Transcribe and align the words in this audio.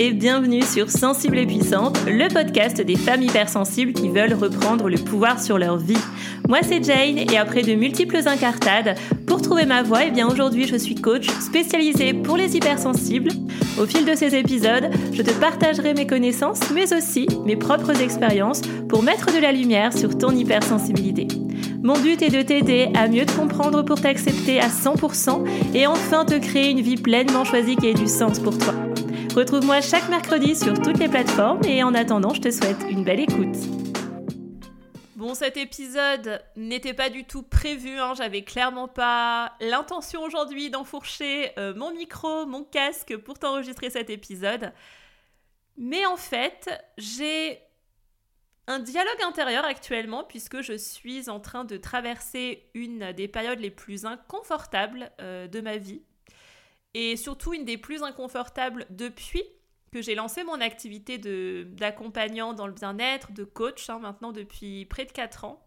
et 0.00 0.12
bienvenue 0.12 0.62
sur 0.62 0.90
Sensible 0.90 1.38
et 1.38 1.46
Puissante, 1.46 1.98
le 2.06 2.32
podcast 2.32 2.80
des 2.80 2.94
femmes 2.94 3.22
hypersensibles 3.22 3.92
qui 3.92 4.08
veulent 4.08 4.32
reprendre 4.32 4.88
le 4.88 4.96
pouvoir 4.96 5.42
sur 5.42 5.58
leur 5.58 5.76
vie. 5.76 5.98
Moi 6.48 6.58
c'est 6.62 6.84
Jane 6.84 7.18
et 7.18 7.36
après 7.36 7.62
de 7.62 7.74
multiples 7.74 8.20
incartades, 8.26 8.96
pour 9.26 9.42
trouver 9.42 9.66
ma 9.66 9.82
voie, 9.82 10.04
et 10.04 10.08
eh 10.08 10.10
bien 10.12 10.28
aujourd'hui 10.28 10.68
je 10.68 10.76
suis 10.76 10.94
coach 10.94 11.26
spécialisée 11.40 12.14
pour 12.14 12.36
les 12.36 12.56
hypersensibles. 12.56 13.32
Au 13.76 13.86
fil 13.86 14.04
de 14.04 14.14
ces 14.14 14.36
épisodes, 14.36 14.88
je 15.12 15.22
te 15.22 15.32
partagerai 15.32 15.94
mes 15.94 16.06
connaissances 16.06 16.60
mais 16.72 16.94
aussi 16.94 17.26
mes 17.44 17.56
propres 17.56 18.00
expériences 18.00 18.62
pour 18.88 19.02
mettre 19.02 19.34
de 19.34 19.42
la 19.42 19.50
lumière 19.50 19.92
sur 19.92 20.16
ton 20.16 20.30
hypersensibilité. 20.30 21.26
Mon 21.82 21.98
but 21.98 22.22
est 22.22 22.30
de 22.30 22.42
t'aider 22.42 22.88
à 22.94 23.08
mieux 23.08 23.26
te 23.26 23.32
comprendre 23.32 23.82
pour 23.82 24.00
t'accepter 24.00 24.60
à 24.60 24.68
100% 24.68 25.44
et 25.74 25.88
enfin 25.88 26.24
te 26.24 26.38
créer 26.38 26.70
une 26.70 26.82
vie 26.82 26.96
pleinement 26.96 27.44
choisie 27.44 27.74
qui 27.74 27.88
ait 27.88 27.94
du 27.94 28.06
sens 28.06 28.38
pour 28.38 28.56
toi. 28.56 28.87
Retrouve-moi 29.34 29.80
chaque 29.80 30.08
mercredi 30.08 30.56
sur 30.56 30.74
toutes 30.74 30.98
les 30.98 31.08
plateformes 31.08 31.62
et 31.64 31.82
en 31.82 31.94
attendant, 31.94 32.34
je 32.34 32.40
te 32.40 32.50
souhaite 32.50 32.78
une 32.88 33.04
belle 33.04 33.20
écoute. 33.20 33.56
Bon, 35.16 35.34
cet 35.34 35.56
épisode 35.56 36.42
n'était 36.56 36.94
pas 36.94 37.10
du 37.10 37.24
tout 37.24 37.42
prévu, 37.42 37.98
hein. 37.98 38.14
j'avais 38.16 38.42
clairement 38.42 38.88
pas 38.88 39.52
l'intention 39.60 40.22
aujourd'hui 40.22 40.70
d'enfourcher 40.70 41.50
euh, 41.58 41.74
mon 41.74 41.92
micro, 41.92 42.46
mon 42.46 42.64
casque 42.64 43.16
pour 43.16 43.38
t'enregistrer 43.38 43.90
cet 43.90 44.10
épisode. 44.10 44.72
Mais 45.76 46.06
en 46.06 46.16
fait, 46.16 46.70
j'ai 46.96 47.60
un 48.66 48.78
dialogue 48.78 49.22
intérieur 49.26 49.64
actuellement 49.64 50.24
puisque 50.24 50.62
je 50.62 50.74
suis 50.74 51.28
en 51.28 51.40
train 51.40 51.64
de 51.64 51.76
traverser 51.76 52.70
une 52.74 53.12
des 53.12 53.28
périodes 53.28 53.60
les 53.60 53.70
plus 53.70 54.04
inconfortables 54.04 55.10
euh, 55.20 55.48
de 55.48 55.60
ma 55.60 55.76
vie 55.76 56.02
et 56.94 57.16
surtout 57.16 57.54
une 57.54 57.64
des 57.64 57.78
plus 57.78 58.02
inconfortables 58.02 58.86
depuis 58.90 59.42
que 59.92 60.02
j'ai 60.02 60.14
lancé 60.14 60.44
mon 60.44 60.60
activité 60.60 61.18
d'accompagnant 61.64 62.52
dans 62.52 62.66
le 62.66 62.72
bien-être, 62.72 63.32
de 63.32 63.44
coach 63.44 63.88
hein, 63.88 63.98
maintenant 63.98 64.32
depuis 64.32 64.84
près 64.86 65.04
de 65.04 65.12
4 65.12 65.44
ans. 65.44 65.64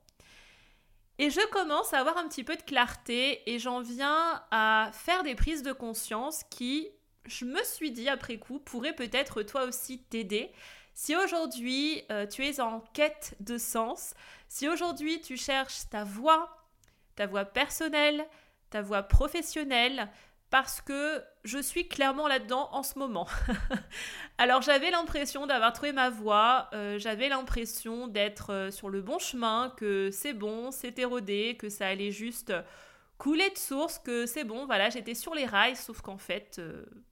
Et 1.17 1.29
je 1.29 1.45
commence 1.49 1.93
à 1.93 1.99
avoir 1.99 2.17
un 2.17 2.27
petit 2.27 2.43
peu 2.43 2.55
de 2.55 2.61
clarté 2.61 3.41
et 3.51 3.59
j'en 3.59 3.81
viens 3.81 4.43
à 4.51 4.89
faire 4.93 5.23
des 5.23 5.35
prises 5.35 5.63
de 5.63 5.71
conscience 5.71 6.43
qui, 6.49 6.89
je 7.25 7.45
me 7.45 7.63
suis 7.63 7.91
dit 7.91 8.09
après 8.09 8.37
coup, 8.37 8.59
pourraient 8.59 8.95
peut-être 8.95 9.43
toi 9.43 9.65
aussi 9.65 9.99
t'aider 10.03 10.51
si 10.93 11.15
aujourd'hui 11.15 12.03
euh, 12.11 12.25
tu 12.27 12.45
es 12.45 12.59
en 12.59 12.81
quête 12.93 13.35
de 13.39 13.57
sens, 13.57 14.13
si 14.49 14.67
aujourd'hui 14.67 15.21
tu 15.21 15.37
cherches 15.37 15.89
ta 15.89 16.03
voix, 16.03 16.67
ta 17.15 17.27
voix 17.27 17.45
personnelle, 17.45 18.25
ta 18.69 18.81
voix 18.81 19.03
professionnelle, 19.03 20.09
parce 20.51 20.81
que 20.81 21.23
je 21.43 21.57
suis 21.57 21.87
clairement 21.87 22.27
là-dedans 22.27 22.69
en 22.73 22.83
ce 22.83 22.99
moment. 22.99 23.27
Alors 24.37 24.61
j'avais 24.61 24.91
l'impression 24.91 25.47
d'avoir 25.47 25.73
trouvé 25.73 25.93
ma 25.93 26.09
voie, 26.09 26.69
euh, 26.73 26.99
j'avais 26.99 27.29
l'impression 27.29 28.07
d'être 28.07 28.53
euh, 28.53 28.69
sur 28.69 28.89
le 28.89 29.01
bon 29.01 29.17
chemin, 29.17 29.73
que 29.77 30.11
c'est 30.11 30.33
bon, 30.33 30.69
c'est 30.71 30.99
érodé, 30.99 31.57
que 31.57 31.69
ça 31.69 31.87
allait 31.87 32.11
juste 32.11 32.53
couler 33.17 33.49
de 33.49 33.57
source, 33.57 33.97
que 33.97 34.25
c'est 34.25 34.43
bon, 34.43 34.65
voilà, 34.65 34.89
j'étais 34.89 35.15
sur 35.15 35.33
les 35.33 35.45
rails, 35.45 35.75
sauf 35.75 36.01
qu'en 36.01 36.17
fait, 36.17 36.61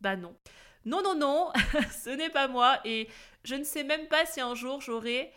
bah 0.02 0.16
non. 0.16 0.36
Non, 0.86 1.02
non, 1.02 1.16
non, 1.16 1.52
ce 2.04 2.10
n'est 2.10 2.30
pas 2.30 2.48
moi 2.48 2.80
et 2.86 3.10
je 3.44 3.56
ne 3.56 3.64
sais 3.64 3.84
même 3.84 4.08
pas 4.08 4.26
si 4.26 4.42
un 4.42 4.56
jour 4.56 4.82
j'aurai 4.82 5.32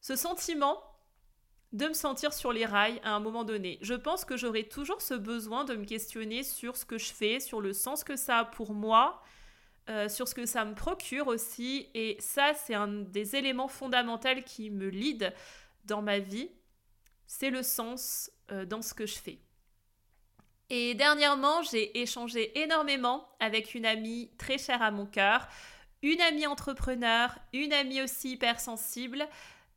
ce 0.00 0.14
sentiment 0.14 0.82
de 1.72 1.88
me 1.88 1.94
sentir 1.94 2.32
sur 2.32 2.52
les 2.52 2.64
rails 2.64 3.00
à 3.02 3.10
un 3.10 3.20
moment 3.20 3.44
donné. 3.44 3.78
Je 3.82 3.94
pense 3.94 4.24
que 4.24 4.36
j'aurai 4.36 4.64
toujours 4.64 5.02
ce 5.02 5.14
besoin 5.14 5.64
de 5.64 5.74
me 5.74 5.84
questionner 5.84 6.42
sur 6.42 6.76
ce 6.76 6.84
que 6.84 6.98
je 6.98 7.12
fais, 7.12 7.40
sur 7.40 7.60
le 7.60 7.72
sens 7.72 8.04
que 8.04 8.16
ça 8.16 8.38
a 8.38 8.44
pour 8.44 8.72
moi, 8.72 9.22
euh, 9.88 10.08
sur 10.08 10.26
ce 10.26 10.34
que 10.34 10.46
ça 10.46 10.64
me 10.64 10.74
procure 10.74 11.26
aussi. 11.26 11.88
Et 11.94 12.16
ça, 12.20 12.54
c'est 12.54 12.74
un 12.74 12.88
des 12.88 13.36
éléments 13.36 13.68
fondamentaux 13.68 14.42
qui 14.44 14.70
me 14.70 14.88
lead 14.88 15.34
dans 15.84 16.02
ma 16.02 16.18
vie. 16.18 16.50
C'est 17.26 17.50
le 17.50 17.62
sens 17.62 18.30
euh, 18.52 18.64
dans 18.64 18.82
ce 18.82 18.94
que 18.94 19.06
je 19.06 19.16
fais. 19.16 19.38
Et 20.70 20.94
dernièrement, 20.94 21.62
j'ai 21.62 22.00
échangé 22.00 22.58
énormément 22.60 23.28
avec 23.38 23.74
une 23.74 23.86
amie 23.86 24.30
très 24.38 24.58
chère 24.58 24.82
à 24.82 24.90
mon 24.90 25.06
cœur, 25.06 25.46
une 26.02 26.20
amie 26.20 26.46
entrepreneur, 26.46 27.36
une 27.52 27.72
amie 27.72 28.02
aussi 28.02 28.32
hypersensible, 28.32 29.28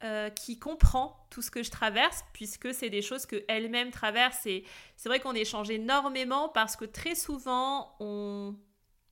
euh, 0.03 0.29
qui 0.29 0.57
comprend 0.57 1.27
tout 1.29 1.41
ce 1.41 1.51
que 1.51 1.61
je 1.61 1.71
traverse, 1.71 2.23
puisque 2.33 2.73
c'est 2.73 2.89
des 2.89 3.01
choses 3.01 3.25
qu'elle-même 3.25 3.91
traverse. 3.91 4.45
Et 4.45 4.63
c'est 4.95 5.09
vrai 5.09 5.19
qu'on 5.19 5.33
échange 5.33 5.69
énormément 5.69 6.49
parce 6.49 6.75
que 6.75 6.85
très 6.85 7.15
souvent, 7.15 7.95
on 7.99 8.55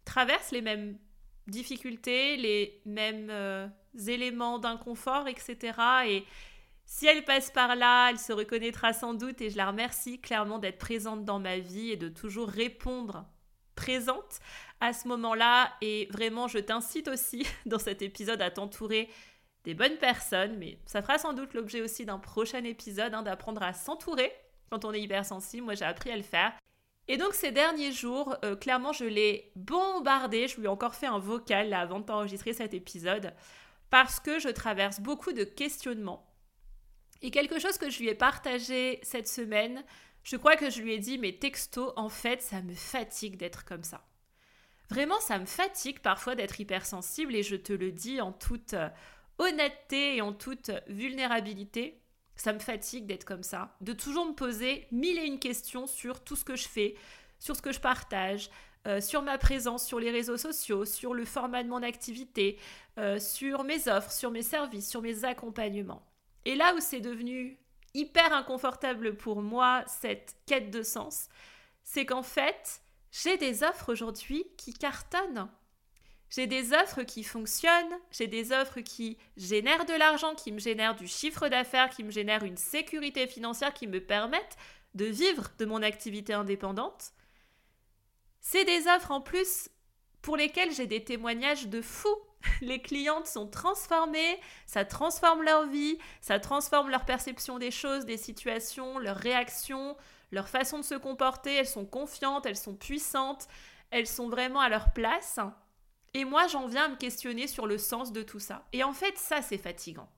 traverse 0.05 0.51
les 0.51 0.61
mêmes 0.61 0.97
difficultés, 1.47 2.37
les 2.37 2.81
mêmes 2.85 3.29
euh, 3.29 3.67
éléments 4.07 4.59
d'inconfort, 4.59 5.27
etc. 5.27 5.77
Et 6.07 6.25
si 6.85 7.05
elle 7.05 7.25
passe 7.25 7.51
par 7.51 7.75
là, 7.75 8.09
elle 8.09 8.19
se 8.19 8.31
reconnaîtra 8.31 8.93
sans 8.93 9.13
doute 9.13 9.41
et 9.41 9.49
je 9.49 9.57
la 9.57 9.67
remercie 9.67 10.21
clairement 10.21 10.57
d'être 10.57 10.77
présente 10.77 11.25
dans 11.25 11.39
ma 11.39 11.59
vie 11.59 11.91
et 11.91 11.97
de 11.97 12.07
toujours 12.07 12.47
répondre 12.47 13.25
présente 13.75 14.39
à 14.81 14.91
ce 14.91 15.07
moment-là. 15.07 15.71
Et 15.81 16.07
vraiment, 16.11 16.47
je 16.47 16.59
t'incite 16.59 17.07
aussi 17.07 17.45
dans 17.65 17.79
cet 17.79 18.01
épisode 18.01 18.41
à 18.41 18.51
t'entourer 18.51 19.09
des 19.67 19.73
bonnes 19.73 19.97
personnes, 19.97 20.55
mais 20.57 20.77
ça 20.85 21.01
fera 21.01 21.17
sans 21.17 21.33
doute 21.33 21.53
l'objet 21.53 21.81
aussi 21.81 22.05
d'un 22.05 22.19
prochain 22.19 22.63
épisode, 22.63 23.13
hein, 23.13 23.21
d'apprendre 23.21 23.61
à 23.61 23.73
s'entourer 23.73 24.31
quand 24.69 24.85
on 24.85 24.93
est 24.93 25.01
hypersensible. 25.01 25.65
Moi, 25.65 25.75
j'ai 25.75 25.83
appris 25.83 26.09
à 26.09 26.15
le 26.15 26.23
faire. 26.23 26.53
Et 27.09 27.17
donc 27.17 27.33
ces 27.33 27.51
derniers 27.51 27.91
jours, 27.91 28.37
euh, 28.45 28.55
clairement, 28.55 28.93
je 28.93 29.03
l'ai 29.03 29.51
bombardé. 29.57 30.47
Je 30.47 30.55
lui 30.55 30.67
ai 30.67 30.69
encore 30.69 30.95
fait 30.95 31.07
un 31.07 31.19
vocal 31.19 31.67
là, 31.67 31.81
avant 31.81 31.99
d'enregistrer 31.99 32.53
cet 32.53 32.73
épisode 32.73 33.33
parce 33.89 34.21
que 34.21 34.39
je 34.39 34.47
traverse 34.47 35.01
beaucoup 35.01 35.33
de 35.33 35.43
questionnements 35.43 36.25
et 37.21 37.29
quelque 37.29 37.59
chose 37.59 37.77
que 37.77 37.89
je 37.89 37.99
lui 37.99 38.07
ai 38.07 38.15
partagé 38.15 39.01
cette 39.03 39.27
semaine, 39.27 39.83
je 40.23 40.37
crois 40.37 40.55
que 40.55 40.69
je 40.69 40.81
lui 40.81 40.93
ai 40.93 40.99
dit, 40.99 41.17
mais 41.17 41.33
texto, 41.33 41.91
en 41.97 42.07
fait, 42.07 42.41
ça 42.41 42.61
me 42.61 42.73
fatigue 42.73 43.35
d'être 43.35 43.65
comme 43.65 43.83
ça. 43.83 44.05
Vraiment, 44.89 45.19
ça 45.19 45.39
me 45.39 45.45
fatigue 45.45 45.99
parfois 45.99 46.35
d'être 46.35 46.61
hypersensible 46.61 47.35
et 47.35 47.43
je 47.43 47.57
te 47.57 47.73
le 47.73 47.91
dis 47.91 48.21
en 48.21 48.31
toute 48.31 48.73
euh, 48.73 48.87
honnêteté 49.39 50.17
et 50.17 50.21
en 50.21 50.33
toute 50.33 50.71
vulnérabilité. 50.87 52.01
Ça 52.35 52.53
me 52.53 52.59
fatigue 52.59 53.05
d'être 53.07 53.25
comme 53.25 53.43
ça, 53.43 53.75
de 53.81 53.93
toujours 53.93 54.27
me 54.27 54.33
poser 54.33 54.87
mille 54.91 55.17
et 55.17 55.25
une 55.25 55.39
questions 55.39 55.87
sur 55.87 56.23
tout 56.23 56.35
ce 56.35 56.45
que 56.45 56.55
je 56.55 56.67
fais, 56.67 56.95
sur 57.39 57.55
ce 57.55 57.61
que 57.61 57.71
je 57.71 57.79
partage, 57.79 58.51
euh, 58.87 59.01
sur 59.01 59.21
ma 59.21 59.37
présence 59.37 59.85
sur 59.85 59.99
les 59.99 60.11
réseaux 60.11 60.37
sociaux, 60.37 60.85
sur 60.85 61.13
le 61.13 61.25
format 61.25 61.63
de 61.63 61.67
mon 61.67 61.83
activité, 61.83 62.57
euh, 62.97 63.19
sur 63.19 63.63
mes 63.63 63.87
offres, 63.87 64.11
sur 64.11 64.31
mes 64.31 64.43
services, 64.43 64.89
sur 64.89 65.01
mes 65.01 65.25
accompagnements. 65.25 66.05
Et 66.45 66.55
là 66.55 66.73
où 66.73 66.79
c'est 66.79 67.01
devenu 67.01 67.59
hyper 67.93 68.31
inconfortable 68.31 69.17
pour 69.17 69.41
moi, 69.41 69.83
cette 69.87 70.37
quête 70.45 70.71
de 70.71 70.83
sens, 70.83 71.27
c'est 71.83 72.05
qu'en 72.05 72.23
fait, 72.23 72.81
j'ai 73.11 73.37
des 73.37 73.63
offres 73.63 73.91
aujourd'hui 73.91 74.45
qui 74.57 74.73
cartonnent. 74.73 75.49
J'ai 76.29 76.47
des 76.47 76.73
offres 76.73 77.03
qui 77.03 77.23
fonctionnent, 77.23 77.99
j'ai 78.11 78.27
des 78.27 78.51
offres 78.51 78.81
qui 78.81 79.17
génèrent 79.37 79.85
de 79.85 79.93
l'argent, 79.93 80.35
qui 80.35 80.51
me 80.51 80.59
génèrent 80.59 80.95
du 80.95 81.07
chiffre 81.07 81.47
d'affaires, 81.47 81.89
qui 81.89 82.03
me 82.03 82.11
génèrent 82.11 82.43
une 82.43 82.57
sécurité 82.57 83.27
financière, 83.27 83.73
qui 83.73 83.87
me 83.87 84.01
permettent 84.01 84.57
de 84.93 85.05
vivre 85.05 85.49
de 85.57 85.65
mon 85.65 85.81
activité 85.81 86.33
indépendante. 86.33 87.13
C'est 88.41 88.65
des 88.65 88.87
offres 88.87 89.11
en 89.11 89.21
plus 89.21 89.69
pour 90.21 90.35
lesquelles 90.35 90.73
j'ai 90.73 90.87
des 90.87 91.03
témoignages 91.03 91.67
de 91.67 91.81
fous 91.81 92.17
les 92.61 92.81
clientes 92.81 93.27
sont 93.27 93.47
transformées, 93.47 94.39
ça 94.65 94.85
transforme 94.85 95.43
leur 95.43 95.67
vie, 95.67 95.97
ça 96.21 96.39
transforme 96.39 96.89
leur 96.89 97.05
perception 97.05 97.57
des 97.59 97.71
choses, 97.71 98.05
des 98.05 98.17
situations, 98.17 98.99
leurs 98.99 99.17
réactions, 99.17 99.95
leur 100.31 100.47
façon 100.47 100.79
de 100.79 100.83
se 100.83 100.95
comporter, 100.95 101.55
elles 101.55 101.67
sont 101.67 101.85
confiantes, 101.85 102.45
elles 102.45 102.57
sont 102.57 102.75
puissantes, 102.75 103.47
elles 103.91 104.07
sont 104.07 104.29
vraiment 104.29 104.59
à 104.59 104.69
leur 104.69 104.91
place. 104.93 105.39
Et 106.13 106.25
moi, 106.25 106.47
j'en 106.47 106.67
viens 106.67 106.85
à 106.85 106.89
me 106.89 106.95
questionner 106.95 107.47
sur 107.47 107.67
le 107.67 107.77
sens 107.77 108.11
de 108.11 108.23
tout 108.23 108.39
ça. 108.39 108.65
Et 108.73 108.83
en 108.83 108.93
fait, 108.93 109.17
ça, 109.17 109.41
c'est 109.41 109.57
fatigant. 109.57 110.09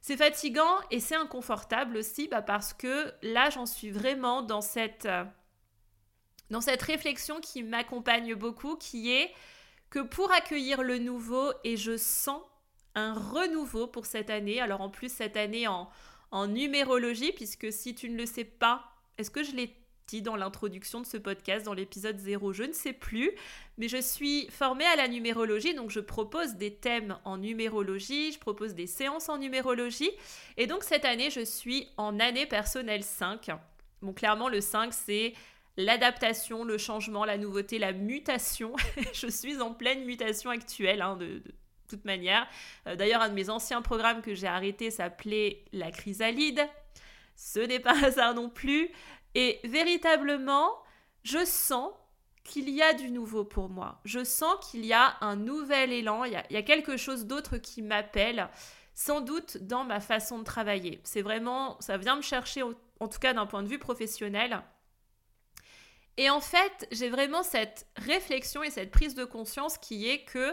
C'est 0.00 0.16
fatigant 0.16 0.78
et 0.90 1.00
c'est 1.00 1.16
inconfortable 1.16 1.96
aussi 1.96 2.28
bah, 2.28 2.42
parce 2.42 2.72
que 2.72 3.12
là, 3.22 3.50
j'en 3.50 3.66
suis 3.66 3.90
vraiment 3.90 4.42
dans 4.42 4.60
cette, 4.60 5.08
dans 6.50 6.60
cette 6.60 6.82
réflexion 6.82 7.40
qui 7.40 7.62
m'accompagne 7.62 8.34
beaucoup, 8.34 8.76
qui 8.76 9.12
est 9.12 9.32
que 9.90 10.00
pour 10.00 10.30
accueillir 10.32 10.82
le 10.82 10.98
nouveau, 10.98 11.50
et 11.64 11.76
je 11.76 11.96
sens 11.96 12.42
un 12.94 13.14
renouveau 13.14 13.86
pour 13.86 14.06
cette 14.06 14.30
année, 14.30 14.60
alors 14.60 14.80
en 14.80 14.90
plus 14.90 15.10
cette 15.10 15.36
année 15.36 15.66
en, 15.66 15.88
numérologie, 16.46 17.32
puisque 17.32 17.72
si 17.72 17.94
tu 17.94 18.10
ne 18.10 18.16
le 18.16 18.26
sais 18.26 18.44
pas, 18.44 18.84
est-ce 19.16 19.30
que 19.30 19.42
je 19.42 19.52
l'ai 19.52 19.74
dans 20.16 20.36
l'introduction 20.36 21.00
de 21.00 21.06
ce 21.06 21.16
podcast, 21.16 21.66
dans 21.66 21.74
l'épisode 21.74 22.18
0, 22.18 22.52
je 22.52 22.64
ne 22.64 22.72
sais 22.72 22.92
plus, 22.92 23.30
mais 23.76 23.88
je 23.88 24.00
suis 24.00 24.48
formée 24.50 24.86
à 24.86 24.96
la 24.96 25.06
numérologie, 25.06 25.74
donc 25.74 25.90
je 25.90 26.00
propose 26.00 26.54
des 26.54 26.74
thèmes 26.74 27.18
en 27.24 27.36
numérologie, 27.36 28.32
je 28.32 28.38
propose 28.38 28.74
des 28.74 28.86
séances 28.86 29.28
en 29.28 29.38
numérologie, 29.38 30.10
et 30.56 30.66
donc 30.66 30.82
cette 30.82 31.04
année, 31.04 31.30
je 31.30 31.44
suis 31.44 31.88
en 31.96 32.18
année 32.18 32.46
personnelle 32.46 33.04
5. 33.04 33.50
Bon, 34.00 34.12
clairement, 34.12 34.48
le 34.48 34.60
5, 34.60 34.94
c'est 34.94 35.34
l'adaptation, 35.76 36.64
le 36.64 36.78
changement, 36.78 37.24
la 37.24 37.36
nouveauté, 37.36 37.78
la 37.78 37.92
mutation. 37.92 38.72
je 39.12 39.28
suis 39.28 39.60
en 39.60 39.74
pleine 39.74 40.04
mutation 40.04 40.50
actuelle, 40.50 41.02
hein, 41.02 41.16
de, 41.16 41.42
toute 41.88 42.04
manière. 42.04 42.46
Euh, 42.86 42.96
d'ailleurs, 42.96 43.22
un 43.22 43.28
de 43.28 43.34
mes 43.34 43.50
anciens 43.50 43.82
programmes 43.82 44.22
que 44.22 44.34
j'ai 44.34 44.46
arrêté 44.46 44.90
s'appelait 44.90 45.64
La 45.72 45.90
chrysalide. 45.90 46.60
Ce 47.36 47.60
n'est 47.60 47.78
pas 47.78 47.96
hasard 48.04 48.34
non 48.34 48.48
plus. 48.48 48.90
Et 49.40 49.60
véritablement, 49.62 50.82
je 51.22 51.44
sens 51.44 51.92
qu'il 52.42 52.68
y 52.70 52.82
a 52.82 52.92
du 52.92 53.08
nouveau 53.12 53.44
pour 53.44 53.68
moi. 53.68 54.00
Je 54.04 54.24
sens 54.24 54.56
qu'il 54.68 54.84
y 54.84 54.92
a 54.92 55.16
un 55.20 55.36
nouvel 55.36 55.92
élan, 55.92 56.24
il 56.24 56.32
y 56.32 56.56
a, 56.56 56.62
quelque 56.64 56.96
chose 56.96 57.24
d'autre 57.24 57.56
qui 57.56 57.80
m'appelle, 57.80 58.48
sans 58.94 59.20
doute 59.20 59.58
dans 59.58 59.84
ma 59.84 60.00
façon 60.00 60.40
de 60.40 60.42
travailler. 60.42 61.00
C'est 61.04 61.22
vraiment, 61.22 61.76
ça 61.78 61.98
vient 61.98 62.16
me 62.16 62.20
chercher, 62.20 62.64
en 62.64 63.06
tout 63.06 63.20
cas 63.20 63.32
d'un 63.32 63.46
point 63.46 63.62
de 63.62 63.68
vue 63.68 63.78
professionnel. 63.78 64.60
Et 66.16 66.30
en 66.30 66.40
fait, 66.40 66.88
j'ai 66.90 67.08
vraiment 67.08 67.44
cette 67.44 67.86
réflexion 67.94 68.64
et 68.64 68.70
cette 68.70 68.90
prise 68.90 69.14
de 69.14 69.24
conscience 69.24 69.78
qui 69.78 70.08
est 70.08 70.24
que 70.24 70.52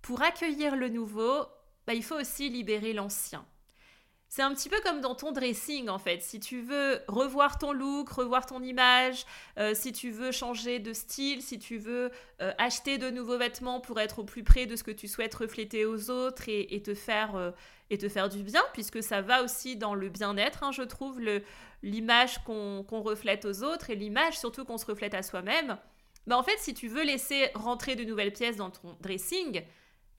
pour 0.00 0.22
accueillir 0.22 0.74
le 0.74 0.88
nouveau, 0.88 1.44
bah, 1.86 1.92
il 1.92 2.02
faut 2.02 2.18
aussi 2.18 2.48
libérer 2.48 2.94
l'ancien. 2.94 3.44
C'est 4.34 4.40
un 4.40 4.54
petit 4.54 4.70
peu 4.70 4.80
comme 4.82 5.02
dans 5.02 5.14
ton 5.14 5.30
dressing 5.30 5.90
en 5.90 5.98
fait. 5.98 6.22
Si 6.22 6.40
tu 6.40 6.62
veux 6.62 7.02
revoir 7.06 7.58
ton 7.58 7.70
look, 7.70 8.08
revoir 8.08 8.46
ton 8.46 8.62
image, 8.62 9.26
euh, 9.58 9.74
si 9.74 9.92
tu 9.92 10.10
veux 10.10 10.32
changer 10.32 10.78
de 10.78 10.94
style, 10.94 11.42
si 11.42 11.58
tu 11.58 11.76
veux 11.76 12.10
euh, 12.40 12.50
acheter 12.56 12.96
de 12.96 13.10
nouveaux 13.10 13.36
vêtements 13.36 13.78
pour 13.78 14.00
être 14.00 14.20
au 14.20 14.24
plus 14.24 14.42
près 14.42 14.64
de 14.64 14.74
ce 14.74 14.84
que 14.84 14.90
tu 14.90 15.06
souhaites 15.06 15.34
refléter 15.34 15.84
aux 15.84 16.08
autres 16.08 16.44
et, 16.48 16.82
te, 16.82 16.94
faire, 16.94 17.36
euh, 17.36 17.50
et 17.90 17.98
te 17.98 18.08
faire 18.08 18.30
du 18.30 18.42
bien, 18.42 18.62
puisque 18.72 19.02
ça 19.02 19.20
va 19.20 19.42
aussi 19.42 19.76
dans 19.76 19.94
le 19.94 20.08
bien-être, 20.08 20.64
hein, 20.64 20.72
je 20.72 20.80
trouve, 20.80 21.20
l'image 21.82 22.42
qu'on 22.44 23.02
reflète 23.02 23.44
aux 23.44 23.62
autres 23.62 23.90
et 23.90 23.96
l'image 23.96 24.38
surtout 24.38 24.64
qu'on 24.64 24.78
se 24.78 24.86
reflète 24.86 25.12
à 25.12 25.22
soi-même. 25.22 25.76
Bah, 26.26 26.38
en 26.38 26.42
fait, 26.42 26.56
si 26.58 26.72
tu 26.72 26.88
veux 26.88 27.04
laisser 27.04 27.50
rentrer 27.54 27.96
de 27.96 28.04
nouvelles 28.04 28.32
pièces 28.32 28.56
dans 28.56 28.70
ton 28.70 28.96
dressing, 29.02 29.62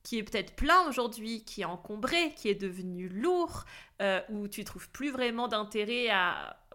qui 0.04 0.18
est 0.18 0.24
peut-être 0.24 0.56
plein 0.56 0.88
aujourd'hui, 0.88 1.46
qui 1.46 1.62
est 1.62 1.66
encombré, 1.66 2.34
qui 2.36 2.50
est 2.50 2.56
devenu 2.56 3.08
lourd, 3.08 3.64
euh, 4.02 4.22
où 4.30 4.50
tu 4.50 4.66
trouves 4.66 4.90
plus 4.90 5.12
vraiment 5.12 5.48
d'intérêt 5.48 6.10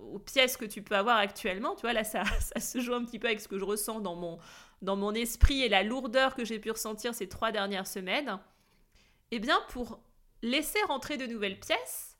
aux 0.00 0.18
pièces 0.18 0.56
que 0.56 0.64
tu 0.64 0.82
peux 0.82 0.96
avoir 0.96 1.18
actuellement. 1.18 1.74
Tu 1.74 1.82
vois, 1.82 1.92
là, 1.92 2.04
ça, 2.04 2.24
ça, 2.40 2.60
se 2.60 2.80
joue 2.80 2.94
un 2.94 3.04
petit 3.04 3.18
peu 3.18 3.26
avec 3.26 3.40
ce 3.40 3.48
que 3.48 3.58
je 3.58 3.64
ressens 3.64 4.00
dans 4.00 4.16
mon, 4.16 4.38
dans 4.80 4.96
mon 4.96 5.12
esprit 5.12 5.62
et 5.62 5.68
la 5.68 5.82
lourdeur 5.82 6.34
que 6.34 6.44
j'ai 6.44 6.58
pu 6.58 6.70
ressentir 6.70 7.14
ces 7.14 7.28
trois 7.28 7.52
dernières 7.52 7.86
semaines. 7.86 8.38
Eh 9.30 9.40
bien, 9.40 9.60
pour 9.68 10.00
laisser 10.40 10.80
rentrer 10.88 11.18
de 11.18 11.26
nouvelles 11.26 11.60
pièces, 11.60 12.16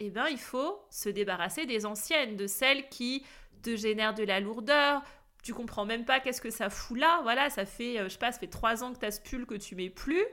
eh 0.00 0.10
bien, 0.10 0.26
il 0.26 0.38
faut 0.38 0.82
se 0.90 1.08
débarrasser 1.08 1.64
des 1.64 1.86
anciennes, 1.86 2.36
de 2.36 2.48
celles 2.48 2.88
qui 2.88 3.24
te 3.62 3.76
génèrent 3.76 4.14
de 4.14 4.24
la 4.24 4.40
lourdeur, 4.40 5.02
tu 5.42 5.54
comprends 5.54 5.84
même 5.84 6.04
pas 6.04 6.20
qu'est-ce 6.20 6.40
que 6.40 6.50
ça 6.50 6.70
fout 6.70 6.98
là. 6.98 7.20
Voilà, 7.22 7.50
ça 7.50 7.64
fait, 7.64 7.98
euh, 7.98 8.04
je 8.04 8.08
sais 8.10 8.18
pas, 8.18 8.32
ça 8.32 8.38
fait 8.38 8.46
trois 8.46 8.82
ans 8.82 8.92
que 8.92 8.98
tu 8.98 9.06
as 9.06 9.10
ce 9.10 9.20
pull 9.20 9.46
que 9.46 9.54
tu 9.54 9.74
mets 9.74 9.90
plus 9.90 10.24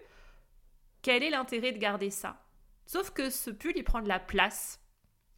quel 1.07 1.24
est 1.24 1.30
l'intérêt 1.30 1.71
de 1.71 1.77
garder 1.77 2.09
ça? 2.09 2.45
Sauf 2.86 3.12
que 3.12 3.30
ce 3.30 3.50
pull, 3.50 3.71
il 3.77 3.86
prend 3.86 4.01
de 4.01 4.09
la 4.09 4.19
place. 4.19 4.81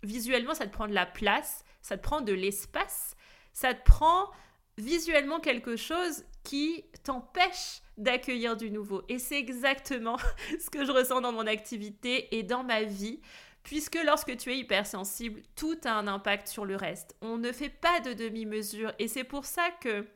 Visuellement, 0.01 0.56
ça 0.56 0.66
te 0.66 0.74
prend 0.74 0.88
de 0.88 0.95
la 0.95 1.06
place, 1.06 1.63
ça 1.83 1.95
te 1.95 2.01
prend 2.01 2.21
de 2.21 2.33
l'espace, 2.33 3.16
ça 3.54 3.75
te 3.75 3.83
prend 3.83 4.31
visuellement 4.80 5.39
quelque 5.39 5.75
chose 5.75 6.24
qui 6.44 6.86
t'empêche 7.04 7.83
d'accueillir 8.00 8.57
du 8.57 8.71
nouveau. 8.71 9.04
Et 9.10 9.19
c'est 9.19 9.38
exactement 9.38 10.18
ce 10.60 10.71
que 10.71 10.86
je 10.86 10.92
ressens 10.92 11.21
dans 11.21 11.33
mon 11.33 11.45
activité 11.45 12.36
et 12.36 12.42
dans 12.42 12.63
ma 12.63 12.81
vie, 12.81 13.22
puisque 13.62 14.00
lorsque 14.04 14.36
tu 14.38 14.51
es 14.51 14.57
hypersensible, 14.57 15.39
tout 15.56 15.77
a 15.86 15.92
un 15.92 16.07
impact 16.07 16.48
sur 16.48 16.65
le 16.65 16.77
reste. 16.77 17.15
On 17.22 17.38
ne 17.38 17.51
fait 17.51 17.69
pas 17.69 18.00
de 18.00 18.13
demi-mesure 18.13 18.92
et 18.98 19.07
c'est 19.07 19.24
pour 19.24 19.45
ça 19.45 19.69
que 19.81 20.07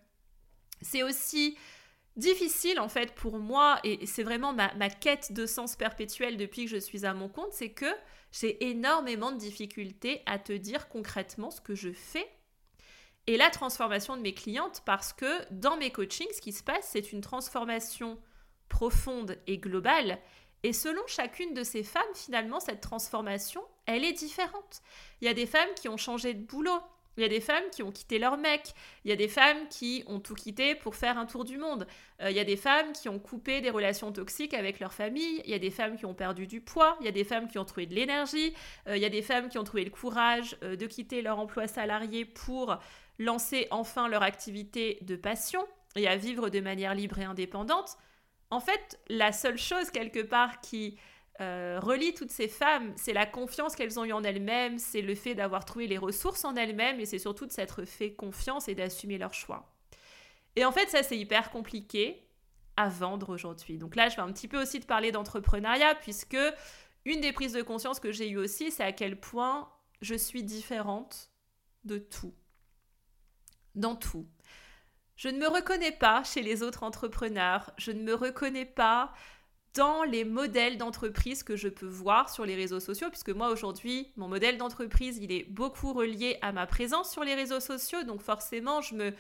c'est 0.82 1.04
aussi 1.04 1.56
difficile 2.16 2.80
en 2.80 2.90
fait 2.90 3.14
pour 3.16 3.40
moi, 3.40 3.80
et 3.84 4.06
c'est 4.06 4.24
vraiment 4.24 4.54
ma, 4.54 4.90
quête 4.90 5.32
de 5.34 5.46
sens 5.46 5.76
perpétuel 5.76 6.38
depuis 6.38 6.66
que 6.66 6.72
je 6.72 6.78
suis 6.78 7.06
à 7.06 7.14
mon 7.14 7.30
compte, 7.30 7.52
c'est 7.52 7.72
que 7.72 7.92
j'ai 8.32 8.70
énormément 8.70 9.32
de 9.32 9.38
difficultés 9.38 10.22
à 10.26 10.40
te 10.40 10.54
dire 10.54 10.90
concrètement 10.90 11.52
ce 11.52 11.62
que 11.62 11.76
je 11.76 11.92
fais 11.92 12.28
et 13.28 13.38
la 13.38 13.50
transformation 13.50 14.18
de 14.18 14.22
mes 14.22 14.34
clientes 14.34 14.82
parce 14.86 15.14
que 15.14 15.52
dans 15.52 15.78
mes 15.78 15.92
coachings, 15.92 16.32
ce 16.34 16.42
qui 16.42 16.52
se 16.52 16.64
passe, 16.64 16.90
c'est 16.92 17.12
une 17.12 17.22
transformation 17.22 18.20
profonde 18.70 19.38
et 19.48 19.58
globale. 19.58 20.20
Et 20.64 20.74
selon 20.74 21.02
chacune 21.08 21.54
de 21.54 21.64
ces 21.64 21.84
femmes, 21.84 22.04
finalement, 22.16 22.60
cette 22.60 22.82
transformation, 22.82 23.62
elle 23.86 24.04
est 24.04 24.14
différente. 24.14 24.82
Il 25.22 25.26
y 25.26 25.30
a 25.30 25.34
des 25.34 25.46
femmes 25.46 25.74
qui 25.76 25.90
ont 25.90 25.98
changé 25.98 26.34
de 26.34 26.44
boulot, 26.44 26.80
il 27.18 27.22
y 27.22 27.26
a 27.26 27.30
des 27.30 27.42
femmes 27.42 27.64
qui 27.72 27.84
ont 27.84 27.92
quitté 27.92 28.20
leur 28.20 28.38
mec. 28.38 28.74
Il 29.06 29.10
y 29.10 29.14
a 29.14 29.16
des 29.16 29.28
femmes 29.28 29.68
qui 29.70 30.04
ont 30.08 30.20
tout 30.20 30.34
quitté 30.34 30.76
pour 30.76 30.96
faire 30.96 31.18
un 31.18 31.26
tour 31.26 31.46
du 31.46 31.58
monde. 31.58 31.88
Euh, 32.22 32.32
il 32.32 32.36
y 32.36 32.40
a 32.40 32.44
des 32.44 32.58
femmes 32.58 32.92
qui 32.94 33.10
ont 33.10 33.20
coupé 33.20 33.62
des 33.62 33.70
relations 33.70 34.12
toxiques 34.12 34.54
avec 34.54 34.80
leur 34.80 34.94
famille. 34.94 35.42
Il 35.46 35.52
y 35.52 35.54
a 35.54 35.60
des 35.60 35.72
femmes 35.72 35.96
qui 35.98 36.06
ont 36.06 36.14
perdu 36.14 36.48
du 36.48 36.62
poids. 36.62 36.98
Il 37.02 37.06
y 37.06 37.10
a 37.10 37.12
des 37.12 37.24
femmes 37.24 37.48
qui 37.48 37.60
ont 37.60 37.66
trouvé 37.66 37.86
de 37.86 37.94
l'énergie. 37.94 38.54
Euh, 38.88 38.98
il 38.98 39.02
y 39.02 39.06
a 39.06 39.10
des 39.10 39.22
femmes 39.22 39.50
qui 39.50 39.58
ont 39.58 39.64
trouvé 39.64 39.84
le 39.84 39.92
courage 39.92 40.58
euh, 40.64 40.76
de 40.76 40.86
quitter 40.88 41.22
leur 41.22 41.40
emploi 41.40 41.68
salarié 41.68 42.26
pour 42.26 42.78
lancer 43.20 43.68
enfin 43.70 44.08
leur 44.08 44.24
activité 44.24 44.98
de 45.02 45.16
passion 45.16 45.64
et 45.96 46.08
à 46.08 46.16
vivre 46.16 46.50
de 46.50 46.60
manière 46.60 46.96
libre 46.96 47.20
et 47.20 47.24
indépendante. 47.24 47.98
En 48.50 48.60
fait, 48.60 49.00
la 49.08 49.32
seule 49.32 49.58
chose 49.58 49.92
quelque 49.92 50.22
part 50.22 50.62
qui 50.62 50.98
euh, 51.42 51.80
relie 51.82 52.14
toutes 52.14 52.32
ces 52.32 52.48
femmes, 52.48 52.94
c'est 52.96 53.14
la 53.14 53.26
confiance 53.26 53.76
qu'elles 53.76 54.00
ont 54.00 54.06
eue 54.06 54.14
en 54.14 54.24
elles-mêmes, 54.24 54.78
c'est 54.78 55.02
le 55.02 55.16
fait 55.16 55.34
d'avoir 55.34 55.66
trouvé 55.66 55.88
les 55.88 55.98
ressources 55.98 56.46
en 56.46 56.56
elles-mêmes 56.56 57.00
et 57.00 57.06
c'est 57.06 57.20
surtout 57.20 57.48
de 57.48 57.52
s'être 57.52 57.86
fait 57.86 58.14
confiance 58.14 58.68
et 58.68 58.76
d'assumer 58.76 59.18
leurs 59.18 59.34
choix. 59.34 59.74
Et 60.56 60.64
en 60.64 60.72
fait, 60.72 60.90
ça 60.90 61.02
c'est 61.02 61.18
hyper 61.18 61.50
compliqué 61.50 62.28
à 62.78 62.88
vendre 62.88 63.30
aujourd'hui. 63.30 63.78
Donc 63.78 63.96
là, 63.96 64.10
je 64.10 64.16
vais 64.16 64.22
un 64.22 64.32
petit 64.32 64.48
peu 64.48 64.62
aussi 64.62 64.80
te 64.80 64.86
parler 64.86 65.12
d'entrepreneuriat 65.12 65.96
puisque 65.96 66.38
une 67.06 67.22
des 67.22 67.34
prises 67.34 67.54
de 67.54 67.62
conscience 67.64 68.00
que 68.00 68.12
j'ai 68.12 68.30
eues 68.30 68.38
aussi, 68.38 68.72
c'est 68.72 68.84
à 68.84 68.92
quel 68.92 69.20
point 69.20 69.70
je 70.02 70.16
suis 70.16 70.44
différente 70.44 71.32
de 71.84 71.98
tout. 71.98 72.34
Dans 73.74 73.96
tout. 73.96 74.28
Je 75.16 75.30
ne 75.30 75.38
me 75.38 75.48
reconnais 75.48 75.92
pas 75.92 76.24
chez 76.24 76.42
les 76.42 76.64
autres 76.64 76.84
entrepreneurs, 76.84 77.72
je 77.78 77.92
ne 77.92 78.04
me 78.04 78.14
reconnais 78.14 78.66
pas 78.66 79.14
dans 79.74 80.04
les 80.04 80.24
modèles 80.24 80.78
d'entreprise 80.78 81.44
que 81.44 81.56
je 81.56 81.68
peux 81.68 81.88
voir 81.88 82.30
sur 82.30 82.46
les 82.46 82.56
réseaux 82.56 82.80
sociaux, 82.80 83.10
puisque 83.10 83.30
moi 83.30 83.50
aujourd'hui, 83.50 84.12
mon 84.18 84.28
modèle 84.28 84.58
d'entreprise, 84.58 85.18
il 85.18 85.32
est 85.32 85.46
beaucoup 85.50 85.94
relié 85.94 86.38
à 86.42 86.52
ma 86.52 86.68
présence 86.68 87.12
sur 87.12 87.24
les 87.24 87.34
réseaux 87.34 87.60
sociaux, 87.60 88.04
donc 88.04 88.22
forcément, 88.22 88.82
je 88.82 88.94
me, 88.94 89.14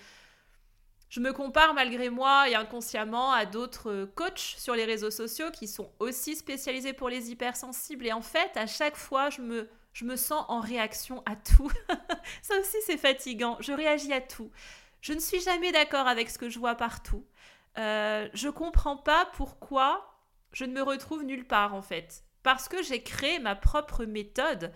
je 1.09 1.19
me 1.19 1.33
compare 1.33 1.73
malgré 1.73 2.09
moi 2.09 2.49
et 2.49 2.55
inconsciemment 2.55 3.31
à 3.31 3.45
d'autres 3.45 4.05
coachs 4.15 4.55
sur 4.57 4.75
les 4.75 4.85
réseaux 4.85 5.11
sociaux 5.11 5.49
qui 5.51 5.67
sont 5.67 5.91
aussi 5.99 6.35
spécialisés 6.35 6.93
pour 6.93 7.09
les 7.09 7.31
hypersensibles, 7.31 8.05
et 8.05 8.13
en 8.13 8.21
fait, 8.21 8.55
à 8.55 8.67
chaque 8.67 8.95
fois, 8.95 9.31
je 9.31 9.41
me, 9.41 9.67
je 9.93 10.05
me 10.05 10.15
sens 10.15 10.45
en 10.49 10.59
réaction 10.59 11.23
à 11.25 11.35
tout. 11.35 11.71
Ça 12.43 12.59
aussi, 12.59 12.77
c'est 12.85 12.97
fatigant, 12.97 13.57
je 13.59 13.73
réagis 13.73 14.13
à 14.13 14.21
tout. 14.21 14.51
Je 15.01 15.13
ne 15.13 15.19
suis 15.19 15.41
jamais 15.41 15.71
d'accord 15.71 16.07
avec 16.07 16.29
ce 16.29 16.37
que 16.37 16.49
je 16.49 16.59
vois 16.59 16.75
partout. 16.75 17.25
Euh, 17.79 18.29
je 18.33 18.49
comprends 18.49 18.97
pas 18.97 19.27
pourquoi 19.33 20.12
je 20.53 20.65
ne 20.65 20.73
me 20.73 20.81
retrouve 20.81 21.23
nulle 21.23 21.45
part 21.45 21.73
en 21.73 21.81
fait. 21.81 22.23
Parce 22.43 22.67
que 22.67 22.83
j'ai 22.83 23.03
créé 23.03 23.39
ma 23.39 23.55
propre 23.55 24.05
méthode 24.05 24.71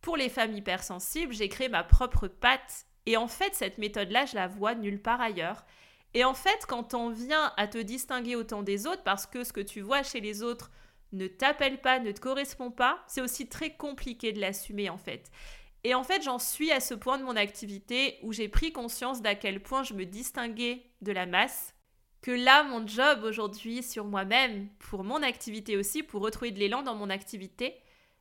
pour 0.00 0.16
les 0.16 0.28
femmes 0.28 0.52
hypersensibles, 0.52 1.32
j'ai 1.32 1.48
créé 1.48 1.68
ma 1.68 1.84
propre 1.84 2.28
patte. 2.28 2.86
Et 3.06 3.16
en 3.16 3.28
fait, 3.28 3.54
cette 3.54 3.78
méthode-là, 3.78 4.26
je 4.26 4.34
la 4.34 4.48
vois 4.48 4.74
nulle 4.74 5.00
part 5.00 5.20
ailleurs. 5.20 5.64
Et 6.14 6.24
en 6.24 6.34
fait, 6.34 6.64
quand 6.68 6.94
on 6.94 7.10
vient 7.10 7.52
à 7.56 7.66
te 7.66 7.78
distinguer 7.78 8.36
autant 8.36 8.62
des 8.62 8.86
autres, 8.86 9.02
parce 9.02 9.26
que 9.26 9.44
ce 9.44 9.52
que 9.52 9.60
tu 9.60 9.80
vois 9.80 10.02
chez 10.02 10.20
les 10.20 10.42
autres 10.42 10.70
ne 11.12 11.26
t'appelle 11.26 11.80
pas, 11.80 11.98
ne 11.98 12.12
te 12.12 12.20
correspond 12.20 12.70
pas, 12.70 13.02
c'est 13.06 13.20
aussi 13.20 13.48
très 13.48 13.74
compliqué 13.76 14.32
de 14.32 14.40
l'assumer 14.40 14.90
en 14.90 14.98
fait. 14.98 15.30
Et 15.84 15.94
en 15.94 16.02
fait, 16.02 16.22
j'en 16.22 16.38
suis 16.38 16.72
à 16.72 16.80
ce 16.80 16.94
point 16.94 17.18
de 17.18 17.24
mon 17.24 17.36
activité 17.36 18.18
où 18.22 18.32
j'ai 18.32 18.48
pris 18.48 18.72
conscience 18.72 19.20
d'à 19.20 19.34
quel 19.34 19.62
point 19.62 19.82
je 19.82 19.94
me 19.94 20.06
distinguais 20.06 20.86
de 21.02 21.12
la 21.12 21.26
masse 21.26 21.73
que 22.24 22.30
là, 22.30 22.62
mon 22.64 22.86
job 22.86 23.22
aujourd'hui 23.22 23.82
sur 23.82 24.06
moi-même, 24.06 24.70
pour 24.78 25.04
mon 25.04 25.22
activité 25.22 25.76
aussi, 25.76 26.02
pour 26.02 26.22
retrouver 26.22 26.52
de 26.52 26.58
l'élan 26.58 26.82
dans 26.82 26.94
mon 26.94 27.10
activité, 27.10 27.74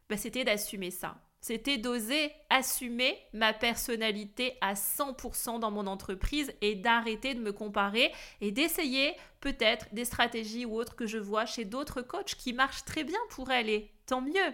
bah, 0.10 0.18
c'était 0.18 0.44
d'assumer 0.44 0.92
ça. 0.92 1.16
C'était 1.40 1.78
d'oser 1.78 2.34
assumer 2.50 3.18
ma 3.32 3.54
personnalité 3.54 4.58
à 4.60 4.74
100% 4.74 5.58
dans 5.60 5.72
mon 5.72 5.88
entreprise 5.88 6.54
et 6.60 6.76
d'arrêter 6.76 7.34
de 7.34 7.40
me 7.40 7.54
comparer 7.54 8.12
et 8.42 8.52
d'essayer 8.52 9.16
peut-être 9.40 9.88
des 9.94 10.04
stratégies 10.04 10.66
ou 10.66 10.76
autres 10.76 10.98
que 10.98 11.08
je 11.08 11.18
vois 11.18 11.46
chez 11.46 11.64
d'autres 11.64 12.02
coachs 12.02 12.36
qui 12.36 12.52
marchent 12.52 12.84
très 12.84 13.06
bien 13.06 13.20
pour 13.30 13.52
elles 13.52 13.70
et 13.70 13.90
tant 14.06 14.20
mieux. 14.20 14.54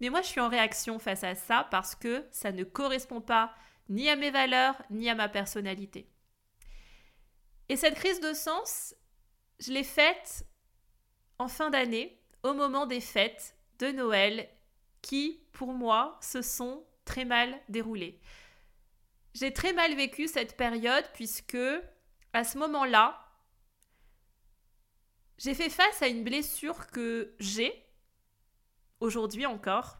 Mais 0.00 0.08
moi, 0.08 0.20
je 0.22 0.26
suis 0.26 0.40
en 0.40 0.48
réaction 0.48 0.98
face 0.98 1.22
à 1.22 1.36
ça 1.36 1.68
parce 1.70 1.94
que 1.94 2.24
ça 2.32 2.50
ne 2.50 2.64
correspond 2.64 3.20
pas 3.20 3.54
ni 3.88 4.08
à 4.08 4.16
mes 4.16 4.32
valeurs 4.32 4.74
ni 4.90 5.08
à 5.08 5.14
ma 5.14 5.28
personnalité. 5.28 6.10
Et 7.68 7.76
cette 7.76 7.94
crise 7.94 8.20
de 8.20 8.32
sens, 8.32 8.94
je 9.60 9.72
l'ai 9.72 9.84
faite 9.84 10.46
en 11.38 11.48
fin 11.48 11.70
d'année, 11.70 12.20
au 12.42 12.54
moment 12.54 12.86
des 12.86 13.00
fêtes 13.00 13.56
de 13.78 13.88
Noël, 13.88 14.48
qui, 15.02 15.40
pour 15.52 15.72
moi, 15.72 16.18
se 16.20 16.42
sont 16.42 16.84
très 17.04 17.24
mal 17.24 17.58
déroulées. 17.68 18.20
j'ai 19.34 19.52
très 19.52 19.72
mal 19.72 19.94
vécu 19.94 20.26
cette 20.26 20.56
période 20.56 21.04
puisque 21.14 21.56
à 22.32 22.44
ce 22.44 22.58
moment-là, 22.58 23.18
j'ai 25.38 25.54
fait 25.54 25.70
face 25.70 26.02
à 26.02 26.08
une 26.08 26.24
blessure 26.24 26.88
que 26.88 27.34
j'ai 27.38 27.86
aujourd'hui 29.00 29.46
encore 29.46 29.98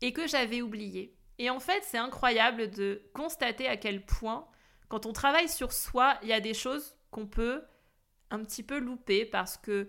et 0.00 0.12
que 0.12 0.26
j'avais 0.26 0.62
oubliée. 0.62 1.16
Et 1.38 1.50
en 1.50 1.60
fait, 1.60 1.82
c'est 1.84 1.98
incroyable 1.98 2.70
de 2.70 3.02
constater 3.12 3.68
à 3.68 3.76
quel 3.76 4.04
point, 4.04 4.48
quand 4.88 5.06
on 5.06 5.12
travaille 5.12 5.48
sur 5.48 5.72
soi, 5.72 6.18
il 6.22 6.28
y 6.28 6.32
a 6.32 6.40
des 6.40 6.54
choses 6.54 6.96
qu'on 7.10 7.26
peut 7.26 7.62
un 8.30 8.42
petit 8.42 8.62
peu 8.62 8.78
louper 8.78 9.24
parce 9.24 9.56
que 9.56 9.88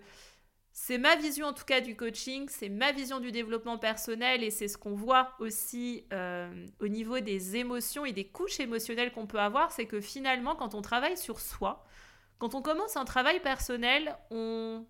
c'est 0.72 0.98
ma 0.98 1.16
vision 1.16 1.46
en 1.46 1.52
tout 1.54 1.64
cas 1.64 1.80
du 1.80 1.96
coaching, 1.96 2.48
c'est 2.50 2.68
ma 2.68 2.92
vision 2.92 3.18
du 3.18 3.32
développement 3.32 3.78
personnel 3.78 4.44
et 4.44 4.50
c'est 4.50 4.68
ce 4.68 4.76
qu'on 4.76 4.94
voit 4.94 5.32
aussi 5.38 6.04
euh, 6.12 6.66
au 6.80 6.88
niveau 6.88 7.18
des 7.20 7.56
émotions 7.56 8.04
et 8.04 8.12
des 8.12 8.26
couches 8.26 8.60
émotionnelles 8.60 9.10
qu'on 9.10 9.26
peut 9.26 9.40
avoir, 9.40 9.72
c'est 9.72 9.86
que 9.86 10.00
finalement 10.02 10.54
quand 10.54 10.74
on 10.74 10.82
travaille 10.82 11.16
sur 11.16 11.40
soi, 11.40 11.86
quand 12.38 12.54
on 12.54 12.60
commence 12.60 12.96
un 12.98 13.06
travail 13.06 13.40
personnel, 13.40 14.16
on, 14.30 14.84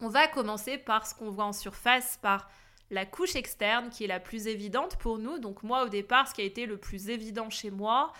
on 0.00 0.08
va 0.08 0.26
commencer 0.26 0.78
par 0.78 1.06
ce 1.06 1.14
qu'on 1.14 1.30
voit 1.30 1.44
en 1.44 1.52
surface, 1.52 2.18
par 2.20 2.50
la 2.90 3.06
couche 3.06 3.36
externe 3.36 3.88
qui 3.88 4.02
est 4.02 4.08
la 4.08 4.20
plus 4.20 4.48
évidente 4.48 4.96
pour 4.96 5.18
nous. 5.18 5.38
Donc 5.38 5.62
moi 5.62 5.84
au 5.84 5.88
départ, 5.88 6.26
ce 6.26 6.34
qui 6.34 6.40
a 6.40 6.44
été 6.44 6.66
le 6.66 6.76
plus 6.76 7.08
évident 7.08 7.50
chez 7.50 7.70
moi, 7.70 8.12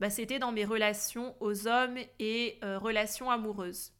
bah, 0.00 0.10
c'était 0.10 0.38
dans 0.38 0.52
mes 0.52 0.64
relations 0.64 1.34
aux 1.40 1.66
hommes 1.68 1.98
et 2.18 2.58
euh, 2.62 2.78
relations 2.78 3.30
amoureuses. 3.30 3.92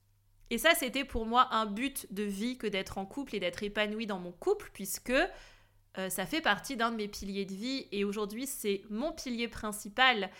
Et 0.50 0.59
ça, 0.59 0.75
c'était 0.75 1.05
pour 1.05 1.26
moi 1.26 1.49
un 1.53 1.67
but 1.67 2.12
de 2.12 2.23
vie 2.23 2.57
que 2.57 2.67
d'être 2.67 2.99
en 2.99 3.07
couple 3.07 3.35
et 3.35 3.41
d'être 3.41 3.62
épanoui 3.62 4.07
dans 4.07 4.19
mon 4.19 4.33
couple, 4.33 4.71
puisque 4.73 5.11
euh, 5.11 6.09
ça 6.09 6.26
fait 6.26 6.41
partie 6.41 6.76
d'un 6.76 6.91
de 6.91 6.97
mes 6.97 7.09
piliers 7.09 7.47
de 7.47 7.55
vie. 7.55 7.88
Et 7.91 8.05
aujourd'hui, 8.05 8.47
c'est 8.47 8.83
mon 8.91 9.12
pilier 9.12 9.49
principal. 9.49 10.31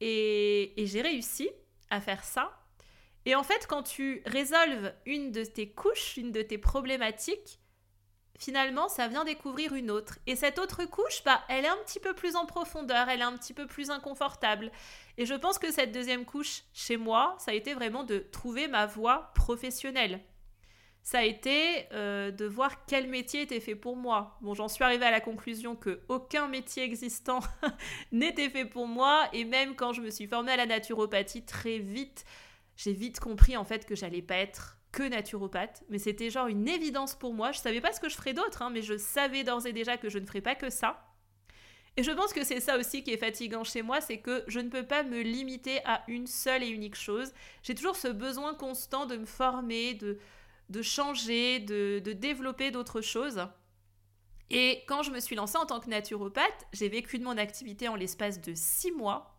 Et, 0.00 0.80
et 0.80 0.86
j'ai 0.86 1.02
réussi 1.02 1.50
à 1.90 2.00
faire 2.00 2.24
ça. 2.24 2.50
Et 3.26 3.34
en 3.34 3.42
fait, 3.42 3.66
quand 3.68 3.82
tu 3.82 4.22
résolves 4.26 4.92
une 5.06 5.30
de 5.30 5.44
tes 5.44 5.70
couches, 5.70 6.16
une 6.16 6.32
de 6.32 6.42
tes 6.42 6.58
problématiques, 6.58 7.60
finalement, 8.38 8.88
ça 8.88 9.08
vient 9.08 9.24
découvrir 9.24 9.74
une 9.74 9.90
autre. 9.90 10.18
Et 10.26 10.36
cette 10.36 10.58
autre 10.58 10.84
couche, 10.84 11.22
bah, 11.24 11.42
elle 11.48 11.64
est 11.64 11.68
un 11.68 11.76
petit 11.84 12.00
peu 12.00 12.14
plus 12.14 12.36
en 12.36 12.46
profondeur, 12.46 13.08
elle 13.08 13.20
est 13.20 13.24
un 13.24 13.36
petit 13.36 13.54
peu 13.54 13.66
plus 13.66 13.90
inconfortable. 13.90 14.70
Et 15.18 15.26
je 15.26 15.34
pense 15.34 15.58
que 15.58 15.70
cette 15.70 15.92
deuxième 15.92 16.24
couche, 16.24 16.62
chez 16.72 16.96
moi, 16.96 17.36
ça 17.38 17.52
a 17.52 17.54
été 17.54 17.74
vraiment 17.74 18.04
de 18.04 18.18
trouver 18.18 18.68
ma 18.68 18.86
voie 18.86 19.32
professionnelle. 19.34 20.20
Ça 21.02 21.18
a 21.18 21.22
été 21.22 21.86
euh, 21.92 22.30
de 22.30 22.46
voir 22.46 22.86
quel 22.86 23.08
métier 23.08 23.42
était 23.42 23.60
fait 23.60 23.74
pour 23.74 23.94
moi. 23.94 24.38
Bon, 24.40 24.54
j'en 24.54 24.68
suis 24.68 24.82
arrivée 24.82 25.04
à 25.04 25.10
la 25.10 25.20
conclusion 25.20 25.76
que 25.76 26.00
aucun 26.08 26.48
métier 26.48 26.82
existant 26.82 27.40
n'était 28.12 28.48
fait 28.48 28.64
pour 28.64 28.88
moi. 28.88 29.28
Et 29.34 29.44
même 29.44 29.76
quand 29.76 29.92
je 29.92 30.00
me 30.00 30.08
suis 30.08 30.26
formée 30.26 30.52
à 30.52 30.56
la 30.56 30.64
naturopathie, 30.64 31.44
très 31.44 31.78
vite, 31.78 32.24
j'ai 32.76 32.94
vite 32.94 33.20
compris 33.20 33.54
en 33.56 33.64
fait 33.64 33.84
que 33.84 33.94
j'allais 33.94 34.22
pas 34.22 34.36
être 34.36 34.78
que 34.94 35.02
naturopathe, 35.02 35.82
mais 35.88 35.98
c'était 35.98 36.30
genre 36.30 36.46
une 36.46 36.68
évidence 36.68 37.14
pour 37.16 37.34
moi. 37.34 37.50
Je 37.50 37.58
savais 37.58 37.80
pas 37.80 37.92
ce 37.92 38.00
que 38.00 38.08
je 38.08 38.14
ferais 38.14 38.32
d'autre, 38.32 38.62
hein, 38.62 38.70
mais 38.70 38.80
je 38.80 38.96
savais 38.96 39.42
d'ores 39.42 39.66
et 39.66 39.72
déjà 39.72 39.96
que 39.96 40.08
je 40.08 40.18
ne 40.18 40.26
ferais 40.26 40.40
pas 40.40 40.54
que 40.54 40.70
ça. 40.70 41.04
Et 41.96 42.02
je 42.02 42.12
pense 42.12 42.32
que 42.32 42.44
c'est 42.44 42.60
ça 42.60 42.78
aussi 42.78 43.02
qui 43.02 43.12
est 43.12 43.16
fatigant 43.16 43.64
chez 43.64 43.82
moi, 43.82 44.00
c'est 44.00 44.18
que 44.18 44.44
je 44.46 44.60
ne 44.60 44.68
peux 44.68 44.86
pas 44.86 45.02
me 45.02 45.20
limiter 45.20 45.80
à 45.84 46.02
une 46.06 46.26
seule 46.26 46.62
et 46.62 46.68
unique 46.68 46.96
chose. 46.96 47.32
J'ai 47.62 47.74
toujours 47.74 47.96
ce 47.96 48.08
besoin 48.08 48.54
constant 48.54 49.06
de 49.06 49.16
me 49.16 49.26
former, 49.26 49.94
de, 49.94 50.18
de 50.70 50.82
changer, 50.82 51.58
de, 51.58 52.00
de 52.04 52.12
développer 52.12 52.70
d'autres 52.70 53.00
choses. 53.00 53.46
Et 54.50 54.84
quand 54.86 55.02
je 55.02 55.10
me 55.10 55.20
suis 55.20 55.36
lancée 55.36 55.58
en 55.58 55.66
tant 55.66 55.80
que 55.80 55.90
naturopathe, 55.90 56.66
j'ai 56.72 56.88
vécu 56.88 57.18
de 57.18 57.24
mon 57.24 57.36
activité 57.36 57.88
en 57.88 57.96
l'espace 57.96 58.40
de 58.40 58.54
six 58.54 58.92
mois. 58.92 59.33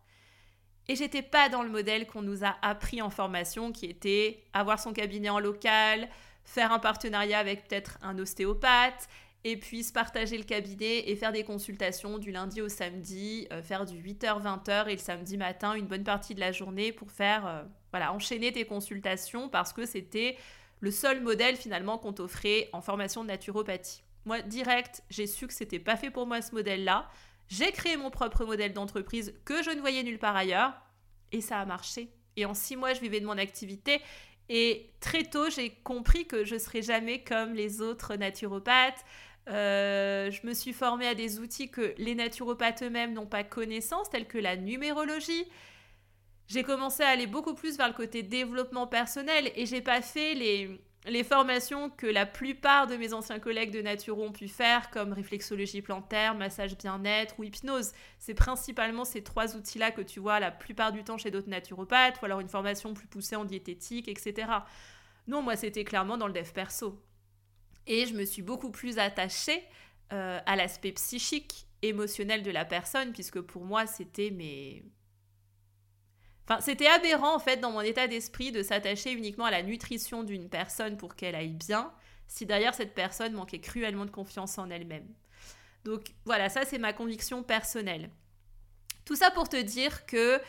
Et 0.88 0.96
j'étais 0.96 1.22
pas 1.22 1.48
dans 1.48 1.62
le 1.62 1.68
modèle 1.68 2.06
qu'on 2.06 2.22
nous 2.22 2.44
a 2.44 2.56
appris 2.62 3.02
en 3.02 3.10
formation, 3.10 3.72
qui 3.72 3.86
était 3.86 4.44
avoir 4.52 4.78
son 4.78 4.92
cabinet 4.92 5.30
en 5.30 5.40
local, 5.40 6.08
faire 6.44 6.72
un 6.72 6.78
partenariat 6.78 7.38
avec 7.38 7.66
peut-être 7.66 7.98
un 8.02 8.18
ostéopathe, 8.18 9.08
et 9.44 9.56
puis 9.56 9.84
se 9.84 9.92
partager 9.92 10.36
le 10.38 10.44
cabinet 10.44 11.08
et 11.08 11.14
faire 11.14 11.30
des 11.30 11.44
consultations 11.44 12.18
du 12.18 12.32
lundi 12.32 12.60
au 12.60 12.68
samedi, 12.68 13.46
euh, 13.52 13.62
faire 13.62 13.84
du 13.84 13.96
8h-20h 13.96 14.88
et 14.88 14.92
le 14.92 14.98
samedi 14.98 15.36
matin 15.36 15.74
une 15.74 15.86
bonne 15.86 16.02
partie 16.02 16.34
de 16.34 16.40
la 16.40 16.50
journée 16.50 16.90
pour 16.90 17.12
faire, 17.12 17.46
euh, 17.46 17.62
voilà, 17.92 18.12
enchaîner 18.12 18.52
tes 18.52 18.64
consultations 18.64 19.48
parce 19.48 19.72
que 19.72 19.86
c'était 19.86 20.36
le 20.80 20.90
seul 20.90 21.22
modèle 21.22 21.54
finalement 21.56 21.96
qu'on 21.96 22.12
t'offrait 22.12 22.68
en 22.72 22.80
formation 22.80 23.22
de 23.22 23.28
naturopathie. 23.28 24.02
Moi, 24.24 24.42
direct, 24.42 25.04
j'ai 25.10 25.28
su 25.28 25.46
que 25.46 25.54
c'était 25.54 25.78
pas 25.78 25.96
fait 25.96 26.10
pour 26.10 26.26
moi 26.26 26.42
ce 26.42 26.52
modèle-là. 26.52 27.08
J'ai 27.48 27.72
créé 27.72 27.96
mon 27.96 28.10
propre 28.10 28.44
modèle 28.44 28.72
d'entreprise 28.72 29.34
que 29.44 29.62
je 29.62 29.70
ne 29.70 29.80
voyais 29.80 30.02
nulle 30.02 30.18
part 30.18 30.36
ailleurs 30.36 30.74
et 31.32 31.40
ça 31.40 31.60
a 31.60 31.64
marché. 31.64 32.10
Et 32.36 32.44
en 32.44 32.54
six 32.54 32.76
mois, 32.76 32.92
je 32.92 33.00
vivais 33.00 33.20
de 33.20 33.26
mon 33.26 33.38
activité 33.38 34.00
et 34.48 34.90
très 35.00 35.24
tôt, 35.24 35.50
j'ai 35.50 35.70
compris 35.82 36.26
que 36.26 36.44
je 36.44 36.54
ne 36.54 36.60
serais 36.60 36.82
jamais 36.82 37.22
comme 37.24 37.54
les 37.54 37.80
autres 37.80 38.14
naturopathes. 38.14 39.04
Euh, 39.48 40.30
je 40.30 40.46
me 40.46 40.54
suis 40.54 40.72
formée 40.72 41.06
à 41.06 41.14
des 41.14 41.38
outils 41.38 41.70
que 41.70 41.94
les 41.98 42.14
naturopathes 42.14 42.82
eux-mêmes 42.82 43.12
n'ont 43.12 43.26
pas 43.26 43.44
connaissance, 43.44 44.10
tels 44.10 44.26
que 44.26 44.38
la 44.38 44.56
numérologie. 44.56 45.46
J'ai 46.48 46.62
commencé 46.62 47.02
à 47.02 47.08
aller 47.08 47.26
beaucoup 47.26 47.54
plus 47.54 47.76
vers 47.76 47.88
le 47.88 47.94
côté 47.94 48.22
développement 48.22 48.86
personnel 48.86 49.50
et 49.56 49.66
j'ai 49.66 49.80
pas 49.80 50.00
fait 50.00 50.34
les, 50.34 50.80
les 51.06 51.22
formations 51.22 51.88
que 51.88 52.06
la 52.06 52.26
plupart 52.26 52.86
de 52.86 52.96
mes 52.96 53.12
anciens 53.12 53.38
collègues 53.38 53.70
de 53.70 53.80
Nature 53.80 54.18
ont 54.18 54.32
pu 54.32 54.48
faire, 54.48 54.90
comme 54.90 55.12
réflexologie 55.12 55.80
plantaire, 55.80 56.34
massage 56.34 56.76
bien-être 56.76 57.38
ou 57.38 57.44
hypnose. 57.44 57.92
C'est 58.18 58.34
principalement 58.34 59.04
ces 59.04 59.22
trois 59.22 59.56
outils-là 59.56 59.92
que 59.92 60.00
tu 60.00 60.18
vois 60.18 60.40
la 60.40 60.50
plupart 60.50 60.92
du 60.92 61.04
temps 61.04 61.16
chez 61.16 61.30
d'autres 61.30 61.48
naturopathes, 61.48 62.20
ou 62.20 62.24
alors 62.24 62.40
une 62.40 62.48
formation 62.48 62.92
plus 62.92 63.06
poussée 63.06 63.36
en 63.36 63.44
diététique, 63.44 64.08
etc. 64.08 64.48
Non, 65.28 65.42
moi, 65.42 65.54
c'était 65.54 65.84
clairement 65.84 66.16
dans 66.16 66.26
le 66.26 66.32
dev 66.32 66.50
perso. 66.52 67.00
Et 67.86 68.06
je 68.06 68.14
me 68.14 68.24
suis 68.24 68.42
beaucoup 68.42 68.70
plus 68.70 68.98
attachée 68.98 69.62
euh, 70.12 70.40
à 70.44 70.56
l'aspect 70.56 70.92
psychique, 70.92 71.66
émotionnel 71.82 72.42
de 72.42 72.50
la 72.50 72.64
personne, 72.64 73.12
puisque 73.12 73.40
pour 73.40 73.64
moi, 73.64 73.86
c'était 73.86 74.30
mes 74.30 74.82
C'était 76.60 76.86
aberrant 76.86 77.34
en 77.34 77.38
fait 77.38 77.56
dans 77.56 77.72
mon 77.72 77.80
état 77.80 78.06
d'esprit 78.06 78.52
de 78.52 78.62
s'attacher 78.62 79.12
uniquement 79.12 79.46
à 79.46 79.50
la 79.50 79.62
nutrition 79.62 80.22
d'une 80.22 80.48
personne 80.48 80.96
pour 80.96 81.16
qu'elle 81.16 81.34
aille 81.34 81.54
bien, 81.54 81.92
si 82.28 82.46
d'ailleurs 82.46 82.74
cette 82.74 82.94
personne 82.94 83.32
manquait 83.32 83.60
cruellement 83.60 84.04
de 84.04 84.10
confiance 84.10 84.56
en 84.58 84.70
elle-même. 84.70 85.08
Donc 85.84 86.02
voilà, 86.24 86.48
ça 86.48 86.64
c'est 86.64 86.78
ma 86.78 86.92
conviction 86.92 87.42
personnelle. 87.42 88.10
Tout 89.04 89.16
ça 89.16 89.30
pour 89.30 89.48
te 89.48 89.60
dire 89.60 90.06
que 90.06 90.40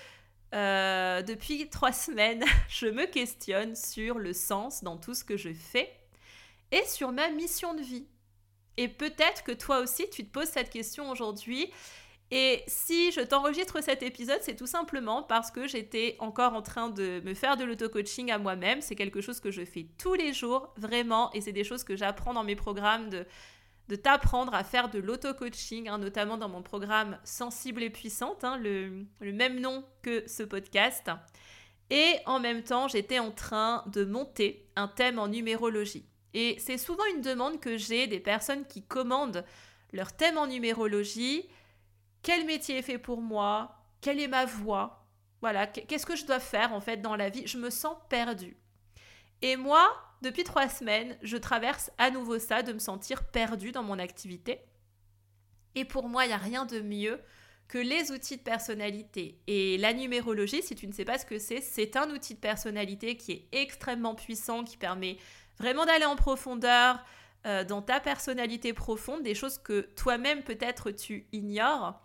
euh, 0.53 1.21
depuis 1.23 1.69
trois 1.69 1.91
semaines, 1.93 2.45
je 2.69 2.87
me 2.87 3.05
questionne 3.05 3.75
sur 3.75 4.19
le 4.19 4.33
sens 4.33 4.83
dans 4.83 4.97
tout 4.97 5.13
ce 5.13 5.23
que 5.23 5.37
je 5.37 5.53
fais 5.53 5.91
et 6.71 6.83
sur 6.85 7.11
ma 7.11 7.29
mission 7.29 7.73
de 7.73 7.81
vie. 7.81 8.07
Et 8.77 8.87
peut-être 8.87 9.43
que 9.43 9.51
toi 9.51 9.79
aussi, 9.79 10.07
tu 10.09 10.25
te 10.25 10.31
poses 10.31 10.49
cette 10.49 10.69
question 10.69 11.09
aujourd'hui 11.09 11.71
et 12.29 12.63
si 12.67 13.11
je 13.13 13.21
t'enregistre 13.21 13.81
cet 13.81 14.03
épisode, 14.03 14.39
c'est 14.41 14.55
tout 14.55 14.67
simplement 14.67 15.23
parce 15.23 15.49
que 15.49 15.65
j'étais 15.65 16.17
encore 16.19 16.53
en 16.53 16.61
train 16.61 16.89
de 16.89 17.21
me 17.23 17.33
faire 17.33 17.55
de 17.55 17.63
l'auto-coaching 17.63 18.31
à 18.31 18.37
moi-même. 18.37 18.81
C'est 18.81 18.95
quelque 18.95 19.21
chose 19.21 19.39
que 19.39 19.49
je 19.49 19.63
fais 19.63 19.87
tous 19.97 20.13
les 20.13 20.33
jours, 20.33 20.73
vraiment, 20.75 21.31
et 21.33 21.39
c'est 21.39 21.53
des 21.53 21.63
choses 21.63 21.85
que 21.85 21.95
j'apprends 21.95 22.33
dans 22.33 22.43
mes 22.43 22.57
programmes 22.57 23.09
de, 23.09 23.25
t'apprendre 23.95 24.53
à 24.53 24.65
faire 24.65 24.89
de 24.89 24.99
l'auto-coaching, 24.99 25.87
hein, 25.87 25.97
notamment 25.99 26.37
dans 26.37 26.49
mon 26.49 26.61
programme 26.61 27.17
Sensible 27.23 27.81
et 27.81 27.89
Puissante, 27.89 28.43
hein, 28.43 28.57
le, 28.57 29.05
le 29.21 29.31
même 29.31 29.61
nom 29.61 29.85
que 30.01 30.27
ce 30.27 30.43
podcast. 30.43 31.09
Et 31.89 32.15
en 32.25 32.41
même 32.41 32.63
temps, 32.63 32.89
j'étais 32.89 33.19
en 33.19 33.31
train 33.31 33.85
de 33.87 34.03
monter 34.03 34.67
un 34.75 34.89
thème 34.89 35.19
en 35.19 35.29
numérologie. 35.29 36.05
Et 36.33 36.57
c'est 36.59 36.77
souvent 36.77 37.05
une 37.15 37.21
demande 37.21 37.61
que 37.61 37.77
j'ai 37.77 38.07
des 38.07 38.19
personnes 38.19 38.65
qui 38.65 38.83
commandent 38.83 39.45
leur 39.93 40.11
thème 40.11 40.37
en 40.37 40.47
numérologie 40.47 41.47
quel 42.21 42.45
métier 42.45 42.77
est 42.77 42.81
fait 42.83 42.97
pour 42.97 43.21
moi, 43.21 43.75
quelle 44.01 44.19
est 44.19 44.27
ma 44.27 44.45
voie, 44.45 45.07
voilà, 45.41 45.67
qu'est-ce 45.67 46.05
que 46.05 46.15
je 46.15 46.25
dois 46.25 46.39
faire 46.39 46.73
en 46.73 46.81
fait 46.81 46.97
dans 46.97 47.15
la 47.15 47.29
vie, 47.29 47.47
je 47.47 47.57
me 47.57 47.69
sens 47.69 47.95
perdue. 48.09 48.57
Et 49.41 49.55
moi, 49.55 49.87
depuis 50.21 50.43
trois 50.43 50.67
semaines, 50.67 51.17
je 51.21 51.37
traverse 51.37 51.91
à 51.97 52.09
nouveau 52.09 52.39
ça, 52.39 52.63
de 52.63 52.73
me 52.73 52.79
sentir 52.79 53.25
perdue 53.25 53.71
dans 53.71 53.83
mon 53.83 53.99
activité. 53.99 54.61
Et 55.75 55.85
pour 55.85 56.09
moi, 56.09 56.25
il 56.25 56.29
n'y 56.29 56.33
a 56.33 56.37
rien 56.37 56.65
de 56.65 56.79
mieux 56.79 57.19
que 57.67 57.77
les 57.77 58.11
outils 58.11 58.37
de 58.37 58.41
personnalité. 58.41 59.39
Et 59.45 59.77
la 59.77 59.93
numérologie, 59.93 60.63
si 60.63 60.73
tu 60.73 60.87
ne 60.87 60.93
sais 60.93 61.05
pas 61.05 61.19
ce 61.19 61.25
que 61.25 61.37
c'est, 61.37 61.61
c'est 61.61 61.95
un 61.97 62.09
outil 62.09 62.33
de 62.33 62.39
personnalité 62.39 63.17
qui 63.17 63.31
est 63.33 63.47
extrêmement 63.51 64.15
puissant, 64.15 64.63
qui 64.63 64.77
permet 64.77 65.17
vraiment 65.59 65.85
d'aller 65.85 66.05
en 66.05 66.15
profondeur 66.15 67.03
euh, 67.45 67.63
dans 67.63 67.81
ta 67.81 67.99
personnalité 67.99 68.73
profonde, 68.73 69.21
des 69.21 69.35
choses 69.35 69.57
que 69.57 69.81
toi-même 69.95 70.43
peut-être 70.43 70.91
tu 70.91 71.27
ignores. 71.31 72.01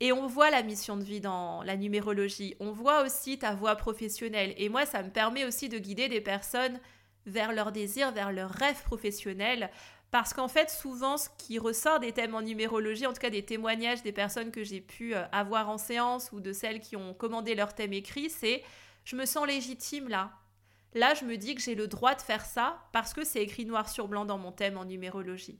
Et 0.00 0.12
on 0.12 0.26
voit 0.26 0.50
la 0.50 0.62
mission 0.62 0.96
de 0.96 1.02
vie 1.02 1.20
dans 1.20 1.62
la 1.62 1.76
numérologie. 1.76 2.54
On 2.60 2.70
voit 2.70 3.02
aussi 3.02 3.38
ta 3.38 3.54
voie 3.54 3.74
professionnelle. 3.74 4.54
Et 4.56 4.68
moi, 4.68 4.86
ça 4.86 5.02
me 5.02 5.10
permet 5.10 5.44
aussi 5.44 5.68
de 5.68 5.78
guider 5.78 6.08
des 6.08 6.20
personnes 6.20 6.78
vers 7.26 7.52
leurs 7.52 7.72
désirs, 7.72 8.12
vers 8.12 8.32
leurs 8.32 8.50
rêves 8.50 8.82
professionnels. 8.84 9.70
Parce 10.10 10.32
qu'en 10.32 10.48
fait, 10.48 10.70
souvent, 10.70 11.16
ce 11.16 11.28
qui 11.36 11.58
ressort 11.58 12.00
des 12.00 12.12
thèmes 12.12 12.34
en 12.34 12.42
numérologie, 12.42 13.06
en 13.06 13.12
tout 13.12 13.20
cas 13.20 13.28
des 13.28 13.44
témoignages 13.44 14.02
des 14.02 14.12
personnes 14.12 14.50
que 14.50 14.64
j'ai 14.64 14.80
pu 14.80 15.14
euh, 15.14 15.24
avoir 15.32 15.68
en 15.68 15.78
séance 15.78 16.30
ou 16.32 16.40
de 16.40 16.52
celles 16.52 16.80
qui 16.80 16.96
ont 16.96 17.12
commandé 17.12 17.54
leur 17.54 17.74
thème 17.74 17.92
écrit, 17.92 18.30
c'est 18.30 18.62
je 19.04 19.16
me 19.16 19.26
sens 19.26 19.46
légitime 19.46 20.08
là. 20.08 20.32
Là, 20.94 21.12
je 21.14 21.24
me 21.24 21.36
dis 21.36 21.54
que 21.54 21.60
j'ai 21.60 21.74
le 21.74 21.86
droit 21.88 22.14
de 22.14 22.22
faire 22.22 22.46
ça 22.46 22.78
parce 22.92 23.12
que 23.12 23.24
c'est 23.24 23.42
écrit 23.42 23.66
noir 23.66 23.88
sur 23.88 24.08
blanc 24.08 24.24
dans 24.24 24.38
mon 24.38 24.52
thème 24.52 24.78
en 24.78 24.86
numérologie. 24.86 25.58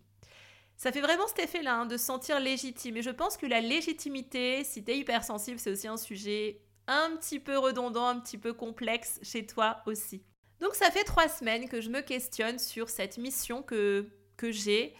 Ça 0.78 0.92
fait 0.92 1.00
vraiment 1.00 1.26
cet 1.26 1.40
effet-là, 1.40 1.80
hein, 1.80 1.86
de 1.86 1.96
se 1.96 2.04
sentir 2.04 2.38
légitime. 2.38 2.96
Et 2.96 3.02
je 3.02 3.10
pense 3.10 3.36
que 3.36 3.46
la 3.46 3.60
légitimité, 3.60 4.62
si 4.62 4.84
tu 4.84 4.92
es 4.92 4.98
hypersensible, 4.98 5.58
c'est 5.58 5.72
aussi 5.72 5.88
un 5.88 5.96
sujet 5.96 6.62
un 6.86 7.16
petit 7.16 7.40
peu 7.40 7.58
redondant, 7.58 8.06
un 8.06 8.20
petit 8.20 8.38
peu 8.38 8.52
complexe 8.52 9.18
chez 9.22 9.44
toi 9.44 9.82
aussi. 9.86 10.22
Donc 10.60 10.76
ça 10.76 10.90
fait 10.92 11.02
trois 11.02 11.28
semaines 11.28 11.68
que 11.68 11.80
je 11.80 11.90
me 11.90 12.00
questionne 12.00 12.60
sur 12.60 12.88
cette 12.88 13.18
mission 13.18 13.62
que 13.62 14.08
que 14.36 14.52
j'ai, 14.52 14.94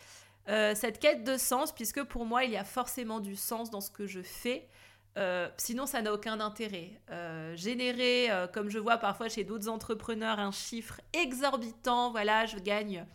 euh, 0.49 0.75
cette 0.75 0.99
quête 0.99 1.23
de 1.23 1.37
sens, 1.37 1.73
puisque 1.73 2.03
pour 2.03 2.25
moi, 2.25 2.43
il 2.43 2.51
y 2.51 2.57
a 2.57 2.65
forcément 2.65 3.21
du 3.21 3.37
sens 3.37 3.71
dans 3.71 3.81
ce 3.81 3.93
que 3.93 4.09
je 4.09 4.21
fais. 4.21 4.69
Euh, 5.17 5.49
sinon, 5.59 5.87
ça 5.87 6.03
n'a 6.03 6.13
aucun 6.13 6.41
intérêt. 6.41 7.01
Euh, 7.11 7.55
générer, 7.55 8.29
comme 8.53 8.69
je 8.69 8.81
vois 8.81 8.99
parfois 8.99 9.29
chez 9.29 9.45
d'autres 9.45 9.69
entrepreneurs, 9.69 10.41
un 10.41 10.51
chiffre 10.51 11.01
exorbitant, 11.13 12.11
voilà, 12.11 12.47
je 12.47 12.59
gagne 12.59 13.07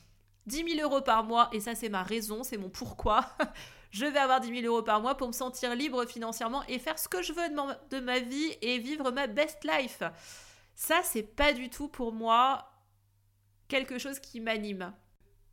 10 0.47 0.75
000 0.75 0.81
euros 0.81 1.01
par 1.01 1.23
mois, 1.23 1.49
et 1.51 1.59
ça, 1.59 1.75
c'est 1.75 1.89
ma 1.89 2.03
raison, 2.03 2.43
c'est 2.43 2.57
mon 2.57 2.69
pourquoi. 2.69 3.25
je 3.91 4.05
vais 4.05 4.19
avoir 4.19 4.39
10 4.39 4.61
000 4.61 4.73
euros 4.73 4.83
par 4.83 5.01
mois 5.01 5.15
pour 5.15 5.27
me 5.27 5.33
sentir 5.33 5.75
libre 5.75 6.05
financièrement 6.05 6.63
et 6.67 6.79
faire 6.79 6.99
ce 6.99 7.07
que 7.07 7.21
je 7.21 7.33
veux 7.33 7.49
de 7.89 7.99
ma, 7.99 8.19
vie 8.19 8.57
et 8.61 8.77
vivre 8.79 9.11
ma 9.11 9.27
best 9.27 9.63
life. 9.63 10.03
Ça, 10.75 11.01
c'est 11.03 11.23
pas 11.23 11.53
du 11.53 11.69
tout 11.69 11.87
pour 11.87 12.11
moi 12.11 12.69
quelque 13.67 13.97
chose 13.97 14.19
qui 14.19 14.39
m'anime 14.39 14.93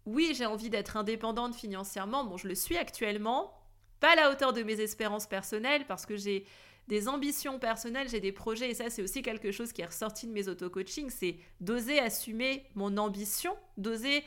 oui, 0.07 0.33
j'ai 0.35 0.47
envie 0.47 0.71
d'être 0.71 0.97
indépendante 0.97 1.55
financièrement. 1.55 2.25
Bon, 2.25 2.37
je 2.37 2.49
le 2.49 2.55
suis 2.55 2.77
actuellement. 2.77 3.53
Pas 4.01 4.13
à 4.13 4.17
la 4.17 4.31
hauteur 4.31 4.53
de 4.53 4.63
mes 4.63 4.81
espérances 4.81 5.27
personnelles 5.27 5.85
parce 5.87 6.07
que 6.07 6.17
j'ai 6.17 6.47
des 6.89 7.07
ambitions 7.07 7.59
personnelles, 7.59 8.09
j'ai 8.09 8.21
des 8.21 8.33
projets 8.33 8.71
et 8.71 8.75
ça 8.75 8.91
c'est 8.91 9.03
aussi 9.03 9.23
quelque 9.23 9.53
chose 9.53 9.73
qui 9.73 9.83
est 9.83 9.87
ressorti 9.87 10.27
de 10.27 10.33
mes 10.33 10.49
auto-coaching, 10.49 11.11
c'est 11.11 11.37
d'oser 11.61 12.01
assumer 12.01 12.67
mon 12.75 12.97
ambition, 12.97 13.55
d'oser 13.77 14.25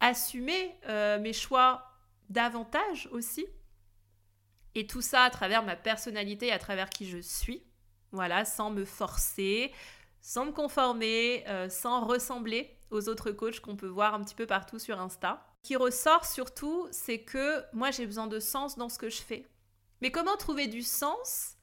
assumer 0.00 0.74
euh, 0.88 1.18
mes 1.18 1.32
choix 1.32 1.84
davantage 2.28 3.08
aussi. 3.12 3.46
Et 4.74 4.86
tout 4.86 5.02
ça 5.02 5.22
à 5.22 5.30
travers 5.30 5.62
ma 5.64 5.76
personnalité, 5.76 6.52
à 6.52 6.58
travers 6.58 6.90
qui 6.90 7.08
je 7.08 7.18
suis. 7.18 7.62
Voilà, 8.12 8.44
sans 8.44 8.70
me 8.70 8.84
forcer, 8.84 9.72
sans 10.20 10.46
me 10.46 10.52
conformer, 10.52 11.44
euh, 11.48 11.68
sans 11.68 12.04
ressembler 12.04 12.76
aux 12.90 13.08
autres 13.08 13.30
coachs 13.30 13.60
qu'on 13.60 13.76
peut 13.76 13.86
voir 13.86 14.14
un 14.14 14.22
petit 14.22 14.34
peu 14.34 14.46
partout 14.46 14.78
sur 14.78 15.00
Insta. 15.00 15.46
Ce 15.62 15.68
qui 15.68 15.76
ressort 15.76 16.24
surtout, 16.24 16.88
c'est 16.90 17.20
que 17.20 17.62
moi 17.72 17.90
j'ai 17.90 18.06
besoin 18.06 18.26
de 18.26 18.40
sens 18.40 18.76
dans 18.76 18.88
ce 18.88 18.98
que 18.98 19.10
je 19.10 19.20
fais. 19.20 19.46
Mais 20.00 20.10
comment 20.10 20.36
trouver 20.36 20.66
du 20.66 20.82
sens 20.82 21.56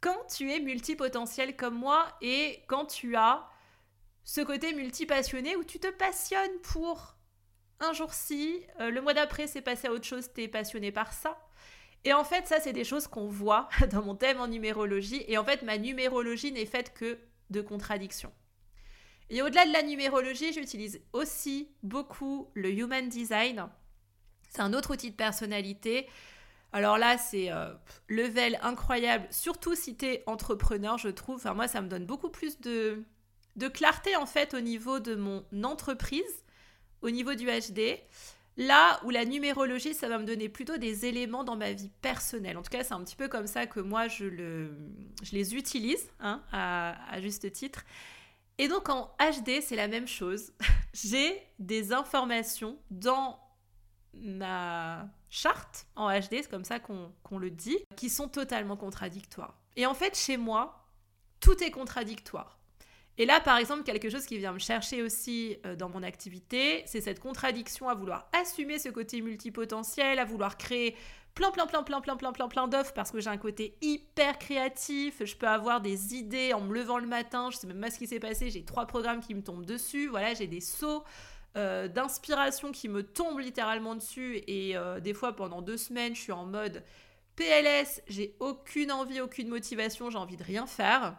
quand 0.00 0.26
tu 0.34 0.50
es 0.50 0.60
multipotentiel 0.60 1.56
comme 1.56 1.76
moi 1.76 2.06
et 2.20 2.62
quand 2.68 2.86
tu 2.86 3.16
as 3.16 3.46
ce 4.24 4.40
côté 4.40 4.72
multipassionné 4.72 5.56
où 5.56 5.64
tu 5.64 5.78
te 5.78 5.90
passionnes 5.90 6.60
pour 6.62 7.16
un 7.80 7.92
jour-ci, 7.92 8.60
euh, 8.80 8.90
le 8.90 9.00
mois 9.00 9.14
d'après 9.14 9.46
c'est 9.46 9.62
passé 9.62 9.88
à 9.88 9.92
autre 9.92 10.04
chose, 10.04 10.30
tu 10.34 10.42
es 10.42 10.48
passionné 10.48 10.92
par 10.92 11.12
ça. 11.12 11.38
Et 12.04 12.12
en 12.12 12.24
fait, 12.24 12.48
ça, 12.48 12.58
c'est 12.60 12.72
des 12.72 12.84
choses 12.84 13.06
qu'on 13.06 13.28
voit 13.28 13.68
dans 13.90 14.02
mon 14.02 14.14
thème 14.14 14.40
en 14.40 14.48
numérologie. 14.48 15.24
Et 15.28 15.38
en 15.38 15.44
fait, 15.44 15.62
ma 15.62 15.78
numérologie 15.78 16.52
n'est 16.52 16.66
faite 16.66 16.92
que 16.94 17.18
de 17.50 17.60
contradictions. 17.60 18.32
Et 19.30 19.40
au-delà 19.40 19.66
de 19.66 19.72
la 19.72 19.82
numérologie, 19.82 20.52
j'utilise 20.52 21.00
aussi 21.12 21.70
beaucoup 21.82 22.50
le 22.54 22.70
Human 22.70 23.08
Design. 23.08 23.66
C'est 24.50 24.60
un 24.60 24.74
autre 24.74 24.92
outil 24.92 25.10
de 25.10 25.16
personnalité. 25.16 26.06
Alors 26.72 26.98
là, 26.98 27.18
c'est 27.18 27.50
euh, 27.50 27.72
level 28.08 28.58
incroyable, 28.62 29.26
surtout 29.30 29.74
si 29.74 29.96
tu 29.96 30.06
es 30.06 30.22
entrepreneur, 30.26 30.98
je 30.98 31.08
trouve. 31.08 31.36
Enfin, 31.36 31.54
moi, 31.54 31.68
ça 31.68 31.80
me 31.82 31.88
donne 31.88 32.06
beaucoup 32.06 32.30
plus 32.30 32.60
de, 32.60 33.04
de 33.56 33.68
clarté, 33.68 34.16
en 34.16 34.26
fait, 34.26 34.54
au 34.54 34.60
niveau 34.60 34.98
de 34.98 35.14
mon 35.14 35.44
entreprise, 35.62 36.44
au 37.02 37.10
niveau 37.10 37.34
du 37.34 37.46
HD. 37.46 37.98
Là 38.58 39.00
où 39.04 39.10
la 39.10 39.24
numérologie, 39.24 39.94
ça 39.94 40.08
va 40.08 40.18
me 40.18 40.24
donner 40.24 40.48
plutôt 40.48 40.76
des 40.76 41.06
éléments 41.06 41.42
dans 41.42 41.56
ma 41.56 41.72
vie 41.72 41.90
personnelle. 42.02 42.58
En 42.58 42.62
tout 42.62 42.70
cas, 42.70 42.84
c'est 42.84 42.92
un 42.92 43.02
petit 43.02 43.16
peu 43.16 43.28
comme 43.28 43.46
ça 43.46 43.66
que 43.66 43.80
moi, 43.80 44.08
je, 44.08 44.26
le, 44.26 44.76
je 45.22 45.32
les 45.32 45.54
utilise, 45.54 46.10
hein, 46.20 46.42
à 46.52 47.20
juste 47.20 47.50
titre. 47.52 47.84
Et 48.58 48.68
donc 48.68 48.88
en 48.88 49.10
HD, 49.18 49.60
c'est 49.60 49.76
la 49.76 49.88
même 49.88 50.06
chose. 50.06 50.52
J'ai 50.94 51.42
des 51.58 51.92
informations 51.92 52.78
dans 52.90 53.38
ma 54.14 55.08
charte 55.30 55.86
en 55.96 56.10
HD, 56.10 56.42
c'est 56.42 56.50
comme 56.50 56.64
ça 56.64 56.78
qu'on 56.78 57.38
le 57.38 57.50
dit, 57.50 57.78
qui 57.96 58.10
sont 58.10 58.28
totalement 58.28 58.76
contradictoires. 58.76 59.58
Et 59.76 59.86
en 59.86 59.94
fait, 59.94 60.16
chez 60.16 60.36
moi, 60.36 60.86
tout 61.40 61.62
est 61.64 61.70
contradictoire. 61.70 62.58
Et 63.18 63.26
là, 63.26 63.40
par 63.40 63.58
exemple, 63.58 63.82
quelque 63.82 64.08
chose 64.08 64.24
qui 64.24 64.38
vient 64.38 64.52
me 64.52 64.58
chercher 64.58 65.02
aussi 65.02 65.58
euh, 65.66 65.76
dans 65.76 65.88
mon 65.90 66.02
activité, 66.02 66.82
c'est 66.86 67.02
cette 67.02 67.20
contradiction 67.20 67.88
à 67.88 67.94
vouloir 67.94 68.30
assumer 68.32 68.78
ce 68.78 68.88
côté 68.88 69.20
multipotentiel, 69.20 70.18
à 70.18 70.24
vouloir 70.24 70.56
créer 70.56 70.96
plein, 71.34 71.50
plein, 71.50 71.66
plein, 71.66 71.82
plein, 71.82 72.00
plein, 72.00 72.16
plein, 72.16 72.32
plein, 72.32 72.48
plein 72.48 72.68
d'offres 72.68 72.92
parce 72.94 73.10
que 73.10 73.20
j'ai 73.20 73.30
un 73.30 73.36
côté 73.36 73.76
hyper 73.80 74.38
créatif. 74.38 75.22
Je 75.24 75.36
peux 75.36 75.48
avoir 75.48 75.80
des 75.80 76.14
idées 76.14 76.52
en 76.52 76.60
me 76.60 76.74
levant 76.74 76.98
le 76.98 77.06
matin. 77.06 77.50
Je 77.50 77.56
sais 77.56 77.66
même 77.66 77.80
pas 77.80 77.90
ce 77.90 77.98
qui 77.98 78.06
s'est 78.06 78.20
passé. 78.20 78.50
J'ai 78.50 78.64
trois 78.64 78.86
programmes 78.86 79.20
qui 79.20 79.34
me 79.34 79.42
tombent 79.42 79.66
dessus. 79.66 80.08
Voilà, 80.08 80.34
j'ai 80.34 80.46
des 80.46 80.60
sauts 80.60 81.04
euh, 81.56 81.88
d'inspiration 81.88 82.72
qui 82.72 82.88
me 82.88 83.02
tombent 83.02 83.40
littéralement 83.40 83.94
dessus. 83.94 84.42
Et 84.46 84.76
euh, 84.76 85.00
des 85.00 85.14
fois, 85.14 85.34
pendant 85.34 85.62
deux 85.62 85.76
semaines, 85.76 86.14
je 86.14 86.20
suis 86.20 86.32
en 86.32 86.46
mode 86.46 86.82
PLS. 87.36 88.02
J'ai 88.08 88.36
aucune 88.40 88.92
envie, 88.92 89.20
aucune 89.20 89.48
motivation. 89.48 90.10
J'ai 90.10 90.18
envie 90.18 90.36
de 90.36 90.44
rien 90.44 90.66
faire. 90.66 91.16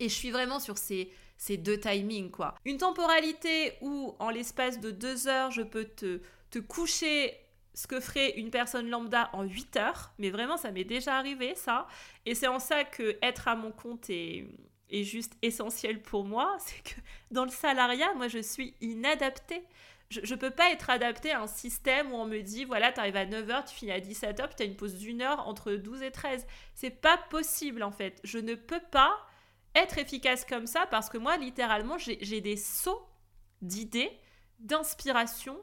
Et 0.00 0.08
je 0.08 0.14
suis 0.14 0.30
vraiment 0.30 0.58
sur 0.58 0.76
ces, 0.76 1.12
ces 1.36 1.56
deux 1.56 1.78
timings, 1.78 2.30
quoi. 2.30 2.54
Une 2.64 2.78
temporalité 2.78 3.74
où, 3.80 4.14
en 4.18 4.30
l'espace 4.30 4.80
de 4.80 4.90
deux 4.90 5.28
heures, 5.28 5.50
je 5.50 5.62
peux 5.62 5.84
te, 5.84 6.20
te 6.50 6.58
coucher 6.58 7.34
ce 7.74 7.86
que 7.86 8.00
ferait 8.00 8.32
une 8.36 8.50
personne 8.50 8.90
lambda 8.90 9.30
en 9.32 9.44
8 9.44 9.76
heures, 9.76 10.12
mais 10.18 10.30
vraiment 10.30 10.56
ça 10.56 10.70
m'est 10.70 10.84
déjà 10.84 11.16
arrivé 11.16 11.54
ça, 11.54 11.86
et 12.26 12.34
c'est 12.34 12.48
en 12.48 12.58
ça 12.58 12.84
que 12.84 13.16
être 13.22 13.48
à 13.48 13.54
mon 13.54 13.70
compte 13.70 14.10
est, 14.10 14.46
est 14.90 15.04
juste 15.04 15.34
essentiel 15.42 16.02
pour 16.02 16.24
moi, 16.24 16.56
c'est 16.60 16.82
que 16.82 17.00
dans 17.30 17.44
le 17.44 17.50
salariat, 17.50 18.12
moi 18.14 18.28
je 18.28 18.40
suis 18.40 18.74
inadaptée. 18.80 19.62
Je 20.10 20.34
ne 20.34 20.40
peux 20.40 20.50
pas 20.50 20.72
être 20.72 20.90
adaptée 20.90 21.30
à 21.30 21.40
un 21.40 21.46
système 21.46 22.12
où 22.12 22.16
on 22.16 22.26
me 22.26 22.40
dit, 22.40 22.64
voilà, 22.64 22.90
tu 22.90 22.98
arrives 22.98 23.14
à 23.14 23.26
9h, 23.26 23.68
tu 23.68 23.76
finis 23.76 23.92
à 23.92 24.00
17h, 24.00 24.48
puis 24.48 24.56
tu 24.56 24.62
as 24.64 24.66
une 24.66 24.74
pause 24.74 24.96
d'une 24.96 25.22
heure 25.22 25.46
entre 25.46 25.70
12 25.70 26.02
et 26.02 26.10
13. 26.10 26.48
C'est 26.74 26.90
pas 26.90 27.16
possible 27.30 27.84
en 27.84 27.92
fait. 27.92 28.20
Je 28.24 28.38
ne 28.38 28.56
peux 28.56 28.80
pas 28.90 29.16
être 29.74 29.98
efficace 29.98 30.44
comme 30.44 30.66
ça 30.66 30.86
parce 30.90 31.08
que 31.08 31.18
moi, 31.18 31.36
littéralement, 31.36 31.96
j'ai 31.98 32.40
des 32.40 32.56
sauts 32.56 33.06
d'idées, 33.62 34.10
d'inspiration, 34.58 35.58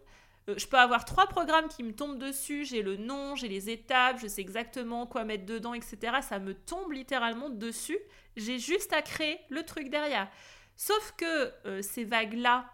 euh, 0.50 0.56
je 0.58 0.67
peux 0.67 0.78
avoir 0.78 1.06
trois 1.06 1.28
programmes 1.28 1.67
qui 1.67 1.84
me 1.84 1.93
tombent 1.93 2.17
dessus, 2.17 2.65
j'ai 2.65 2.82
le 2.82 2.96
nom, 2.96 3.36
j'ai 3.36 3.48
les 3.48 3.70
étapes, 3.70 4.20
je 4.20 4.28
sais 4.28 4.41
exactement 4.41 5.06
quoi 5.06 5.24
mettre 5.24 5.46
dedans, 5.46 5.74
etc. 5.74 6.17
Ça 6.22 6.39
me 6.39 6.54
tombe 6.54 6.91
littéralement 6.91 7.50
dessus. 7.50 8.00
J'ai 8.36 8.60
juste 8.60 8.93
à 8.93 9.02
créer 9.02 9.39
le 9.50 9.63
truc 9.63 9.89
derrière. 9.89 10.30
Sauf 10.76 11.13
que 11.17 11.52
euh, 11.65 11.82
ces 11.82 12.04
vagues-là, 12.04 12.70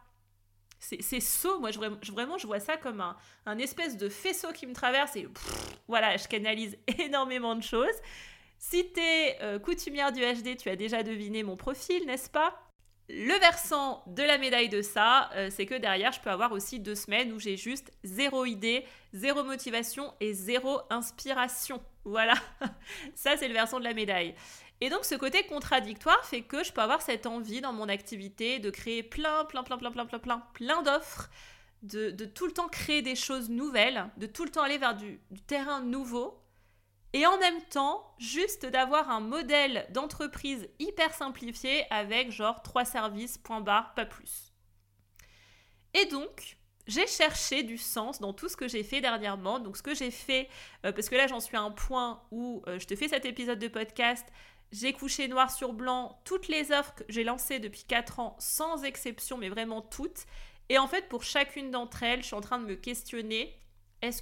c'est 0.79 1.21
sauts, 1.21 1.61
moi 1.61 1.71
je, 1.71 1.79
vraiment 2.11 2.37
je 2.37 2.45
vois 2.45 2.59
ça 2.59 2.75
comme 2.75 3.01
un, 3.45 3.57
espèce 3.57 3.95
de 3.95 4.09
faisceau 4.09 4.51
qui 4.51 4.67
me 4.67 4.73
traverse 4.73 5.15
et 5.15 5.29
voilà, 5.87 6.17
je 6.17 6.27
canalise 6.27 6.77
énormément 6.99 7.55
de 7.55 7.63
choses. 7.63 7.95
Si 8.65 8.93
tu 8.93 9.01
es 9.01 9.37
euh, 9.41 9.59
coutumière 9.59 10.13
du 10.13 10.21
HD, 10.21 10.55
tu 10.55 10.69
as 10.69 10.77
déjà 10.77 11.03
deviné 11.03 11.43
mon 11.43 11.57
profil, 11.57 12.05
n'est-ce 12.05 12.29
pas? 12.29 12.55
Le 13.09 13.37
versant 13.41 14.05
de 14.07 14.23
la 14.23 14.37
médaille 14.37 14.69
de 14.69 14.81
ça, 14.81 15.29
euh, 15.33 15.49
c'est 15.51 15.65
que 15.65 15.75
derrière, 15.75 16.13
je 16.13 16.21
peux 16.21 16.29
avoir 16.29 16.53
aussi 16.53 16.79
deux 16.79 16.95
semaines 16.95 17.33
où 17.33 17.39
j'ai 17.39 17.57
juste 17.57 17.91
zéro 18.05 18.45
idée, 18.45 18.85
zéro 19.11 19.43
motivation 19.43 20.13
et 20.21 20.31
zéro 20.33 20.79
inspiration. 20.89 21.83
Voilà, 22.05 22.35
ça 23.15 23.35
c'est 23.35 23.49
le 23.49 23.53
versant 23.53 23.79
de 23.79 23.83
la 23.83 23.93
médaille. 23.93 24.33
Et 24.79 24.89
donc 24.89 25.03
ce 25.03 25.15
côté 25.15 25.43
contradictoire 25.43 26.23
fait 26.23 26.41
que 26.41 26.63
je 26.63 26.71
peux 26.71 26.81
avoir 26.81 27.01
cette 27.01 27.25
envie 27.25 27.59
dans 27.59 27.73
mon 27.73 27.89
activité 27.89 28.59
de 28.59 28.69
créer 28.69 29.03
plein, 29.03 29.43
plein, 29.43 29.63
plein, 29.63 29.77
plein, 29.77 29.91
plein, 29.91 30.05
plein, 30.05 30.19
plein, 30.19 30.43
plein 30.53 30.81
d'offres, 30.83 31.29
de, 31.81 32.11
tout 32.23 32.47
le 32.47 32.53
temps 32.53 32.69
créer 32.69 33.01
des 33.01 33.17
choses 33.17 33.49
nouvelles, 33.49 34.09
de 34.15 34.25
tout 34.25 34.45
le 34.45 34.51
temps 34.51 34.63
aller 34.63 34.77
vers 34.77 34.95
du 34.95 35.19
terrain 35.47 35.81
nouveau 35.81 36.42
et 37.13 37.27
en 37.27 37.37
même 37.37 37.61
temps, 37.61 38.03
juste 38.17 38.65
d'avoir 38.65 39.09
un 39.11 39.19
modèle 39.19 39.85
d'entreprise 39.91 40.67
hyper 40.79 41.13
simplifié 41.13 41.85
avec 41.91 42.31
genre 42.31 42.63
trois 42.63 42.85
services, 42.85 43.37
point 43.37 43.61
barre, 43.61 43.93
pas 43.93 44.05
plus. 44.05 44.51
Et 45.93 46.05
donc, 46.05 46.57
j'ai 46.87 47.05
cherché 47.05 47.61
du 47.61 47.77
sens 47.77 48.19
dans 48.19 48.33
tout 48.33 48.49
ce 48.49 48.57
que 48.57 48.67
j'ai 48.67 48.83
fait 48.83 48.99
dernièrement. 48.99 49.59
Donc, 49.59 49.77
ce 49.77 49.83
que 49.83 49.93
j'ai 49.93 50.09
fait, 50.09 50.49
euh, 50.85 50.91
parce 50.91 51.07
que 51.07 51.15
là, 51.15 51.27
j'en 51.27 51.39
suis 51.39 51.55
à 51.55 51.61
un 51.61 51.71
point 51.71 52.23
où 52.31 52.63
euh, 52.67 52.79
je 52.79 52.87
te 52.87 52.95
fais 52.95 53.07
cet 53.07 53.25
épisode 53.25 53.59
de 53.59 53.67
podcast. 53.67 54.25
J'ai 54.71 54.91
couché 54.91 55.27
noir 55.27 55.51
sur 55.51 55.71
blanc 55.71 56.19
toutes 56.25 56.47
les 56.47 56.71
offres 56.71 56.95
que 56.95 57.03
j'ai 57.09 57.23
lancées 57.23 57.59
depuis 57.59 57.83
4 57.83 58.19
ans, 58.19 58.35
sans 58.39 58.83
exception, 58.83 59.37
mais 59.37 59.49
vraiment 59.49 59.81
toutes. 59.81 60.25
Et 60.69 60.79
en 60.79 60.87
fait, 60.87 61.07
pour 61.09 61.23
chacune 61.23 61.69
d'entre 61.69 62.01
elles, 62.01 62.21
je 62.21 62.27
suis 62.27 62.35
en 62.35 62.41
train 62.41 62.57
de 62.57 62.65
me 62.65 62.75
questionner 62.75 63.55
est-ce 64.03 64.21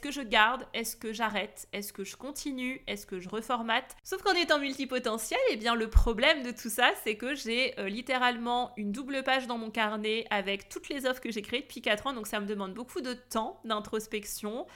que, 0.00 0.10
je 0.10 0.22
garde? 0.22 0.66
Est-ce 0.72 0.96
que 0.96 1.12
j'arrête? 1.12 1.68
Est-ce 1.74 1.92
que 1.92 2.02
je 2.02 2.16
continue? 2.16 2.82
Est-ce 2.86 3.04
que 3.04 3.20
je 3.20 3.28
reformate? 3.28 3.94
Sauf 4.02 4.22
qu'en 4.22 4.32
étant 4.32 4.58
multipotentiel, 4.58 5.38
eh 5.50 5.56
bien 5.56 5.74
le 5.74 5.90
problème 5.90 6.42
de 6.42 6.50
tout 6.50 6.70
ça, 6.70 6.92
c'est 7.04 7.16
que 7.16 7.34
j'ai 7.34 7.78
euh, 7.78 7.90
littéralement 7.90 8.72
une 8.78 8.90
double 8.90 9.22
page 9.22 9.46
dans 9.46 9.58
mon 9.58 9.70
carnet 9.70 10.26
avec 10.30 10.70
toutes 10.70 10.88
les 10.88 11.04
offres 11.04 11.20
que 11.20 11.30
j'ai 11.30 11.42
créées 11.42 11.60
depuis 11.60 11.82
4 11.82 12.06
ans, 12.06 12.12
donc 12.14 12.26
ça 12.26 12.40
me 12.40 12.46
demande 12.46 12.72
beaucoup 12.72 13.02
de 13.02 13.12
temps 13.12 13.60
d'introspection, 13.64 14.66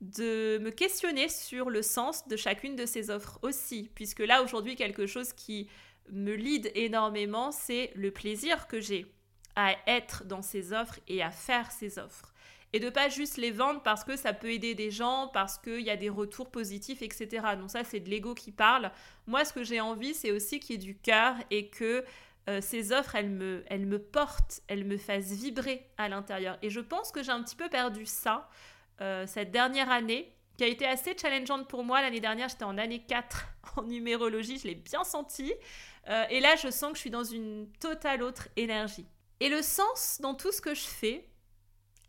de 0.00 0.58
me 0.58 0.70
questionner 0.70 1.28
sur 1.28 1.70
le 1.70 1.82
sens 1.82 2.26
de 2.26 2.34
chacune 2.34 2.74
de 2.74 2.86
ces 2.86 3.10
offres 3.10 3.38
aussi, 3.42 3.90
puisque 3.94 4.20
là 4.20 4.42
aujourd'hui 4.42 4.74
quelque 4.74 5.06
chose 5.06 5.32
qui 5.32 5.68
me 6.10 6.34
lead 6.34 6.72
énormément, 6.74 7.52
c'est 7.52 7.92
le 7.94 8.10
plaisir 8.10 8.66
que 8.66 8.80
j'ai 8.80 9.06
à 9.54 9.76
être 9.86 10.24
dans 10.24 10.42
ces 10.42 10.72
offres 10.72 10.98
et 11.06 11.22
à 11.22 11.30
faire 11.30 11.70
ces 11.70 12.00
offres 12.00 12.34
et 12.72 12.80
de 12.80 12.88
pas 12.88 13.08
juste 13.08 13.36
les 13.36 13.50
vendre 13.50 13.82
parce 13.82 14.04
que 14.04 14.16
ça 14.16 14.32
peut 14.32 14.52
aider 14.52 14.74
des 14.74 14.90
gens, 14.90 15.28
parce 15.32 15.58
qu'il 15.58 15.80
y 15.80 15.90
a 15.90 15.96
des 15.96 16.08
retours 16.08 16.50
positifs, 16.50 17.02
etc. 17.02 17.28
Donc 17.58 17.70
ça, 17.70 17.84
c'est 17.84 18.00
de 18.00 18.08
l'ego 18.08 18.34
qui 18.34 18.52
parle. 18.52 18.92
Moi, 19.26 19.44
ce 19.44 19.52
que 19.52 19.64
j'ai 19.64 19.80
envie, 19.80 20.14
c'est 20.14 20.30
aussi 20.30 20.60
qu'il 20.60 20.76
y 20.76 20.78
ait 20.78 20.82
du 20.82 20.96
cœur 20.96 21.34
et 21.50 21.68
que 21.68 22.04
euh, 22.48 22.60
ces 22.60 22.92
offres, 22.92 23.16
elles 23.16 23.30
me, 23.30 23.64
elles 23.66 23.86
me 23.86 23.98
portent, 23.98 24.60
elles 24.68 24.84
me 24.84 24.96
fassent 24.96 25.32
vibrer 25.32 25.86
à 25.98 26.08
l'intérieur. 26.08 26.58
Et 26.62 26.70
je 26.70 26.80
pense 26.80 27.12
que 27.12 27.22
j'ai 27.22 27.32
un 27.32 27.42
petit 27.42 27.56
peu 27.56 27.68
perdu 27.68 28.06
ça 28.06 28.48
euh, 29.00 29.26
cette 29.26 29.50
dernière 29.50 29.90
année, 29.90 30.32
qui 30.56 30.64
a 30.64 30.66
été 30.66 30.86
assez 30.86 31.16
challengeante 31.16 31.68
pour 31.68 31.84
moi. 31.84 32.02
L'année 32.02 32.20
dernière, 32.20 32.48
j'étais 32.48 32.64
en 32.64 32.78
année 32.78 33.02
4 33.06 33.46
en 33.76 33.82
numérologie, 33.82 34.58
je 34.58 34.68
l'ai 34.68 34.74
bien 34.74 35.04
senti. 35.04 35.52
Euh, 36.08 36.24
et 36.30 36.40
là, 36.40 36.56
je 36.56 36.70
sens 36.70 36.90
que 36.90 36.96
je 36.96 37.00
suis 37.00 37.10
dans 37.10 37.24
une 37.24 37.70
totale 37.80 38.22
autre 38.22 38.48
énergie. 38.56 39.06
Et 39.40 39.48
le 39.48 39.62
sens 39.62 40.18
dans 40.20 40.34
tout 40.34 40.52
ce 40.52 40.60
que 40.60 40.74
je 40.74 40.84
fais, 40.84 41.29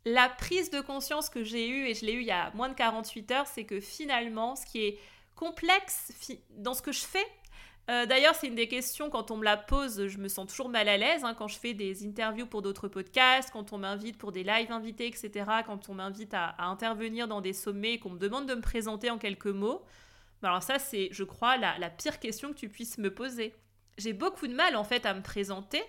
la 0.06 0.30
prise 0.30 0.70
de 0.70 0.82
conscience 0.82 1.30
que 1.30 1.44
j'ai 1.44 1.70
eue, 1.70 1.88
et 1.88 1.94
je 1.94 2.06
l'ai 2.06 2.14
eue 2.14 2.22
il 2.22 2.28
y 2.28 2.32
a 2.32 2.52
moins 2.54 2.70
de 2.70 2.74
48 2.74 3.32
heures, 3.32 3.48
c'est 3.48 3.66
que 3.66 3.80
finalement, 3.80 4.56
ce 4.56 4.66
qui 4.66 4.84
est 4.84 5.00
complexe 5.36 6.12
dans 6.58 6.74
ce 6.74 6.82
que 6.82 6.92
je 6.92 7.02
fais, 7.02 7.26
euh, 7.90 8.06
D'ailleurs, 8.06 8.36
c'est 8.36 8.48
une 8.48 8.56
des 8.56 8.68
questions, 8.68 9.10
quand 9.10 9.32
on 9.32 9.38
me 9.38 9.44
la 9.44 9.58
pose, 9.58 10.08
je 10.08 10.18
me 10.20 10.28
sens 10.28 10.48
toujours 10.48 10.70
mal 10.70 10.88
à 10.88 10.98
l'aise, 10.98 11.24
hein, 11.24 11.34
quand 11.34 11.48
je 11.48 11.58
fais 11.58 11.74
des 11.74 12.06
interviews 12.06 12.46
pour 12.46 12.62
d'autres 12.62 12.88
podcasts, 12.88 13.50
quand 13.52 13.74
on 13.74 13.80
m'invite 13.80 14.18
pour 14.18 14.32
des 14.32 14.44
lives 14.44 14.72
invités, 14.72 15.08
etc., 15.08 15.46
quand 15.66 15.90
on 15.90 15.96
m'invite 15.96 16.34
à, 16.34 16.56
intervenir 16.60 17.28
dans 17.28 17.42
des 17.42 17.54
sommets, 17.54 17.98
qu'on 17.98 18.12
me 18.12 18.20
demande 18.20 18.46
de 18.48 18.54
me 18.54 18.62
présenter 18.62 19.10
en 19.10 19.18
quelques 19.18 19.48
mots. 19.48 19.84
Alors 20.44 20.64
ça, 20.64 20.80
c'est, 20.80 21.10
je 21.12 21.24
crois, 21.24 21.58
la 21.58 21.90
pire 21.90 22.20
question 22.20 22.50
que 22.50 22.58
tu 22.58 22.70
puisses 22.70 22.98
me 22.98 23.14
poser. 23.14 23.54
J'ai 23.98 24.14
beaucoup 24.14 24.48
de 24.48 24.54
mal, 24.54 24.76
en 24.76 24.84
fait, 24.84 25.06
à 25.06 25.14
me 25.14 25.22
présenter, 25.22 25.84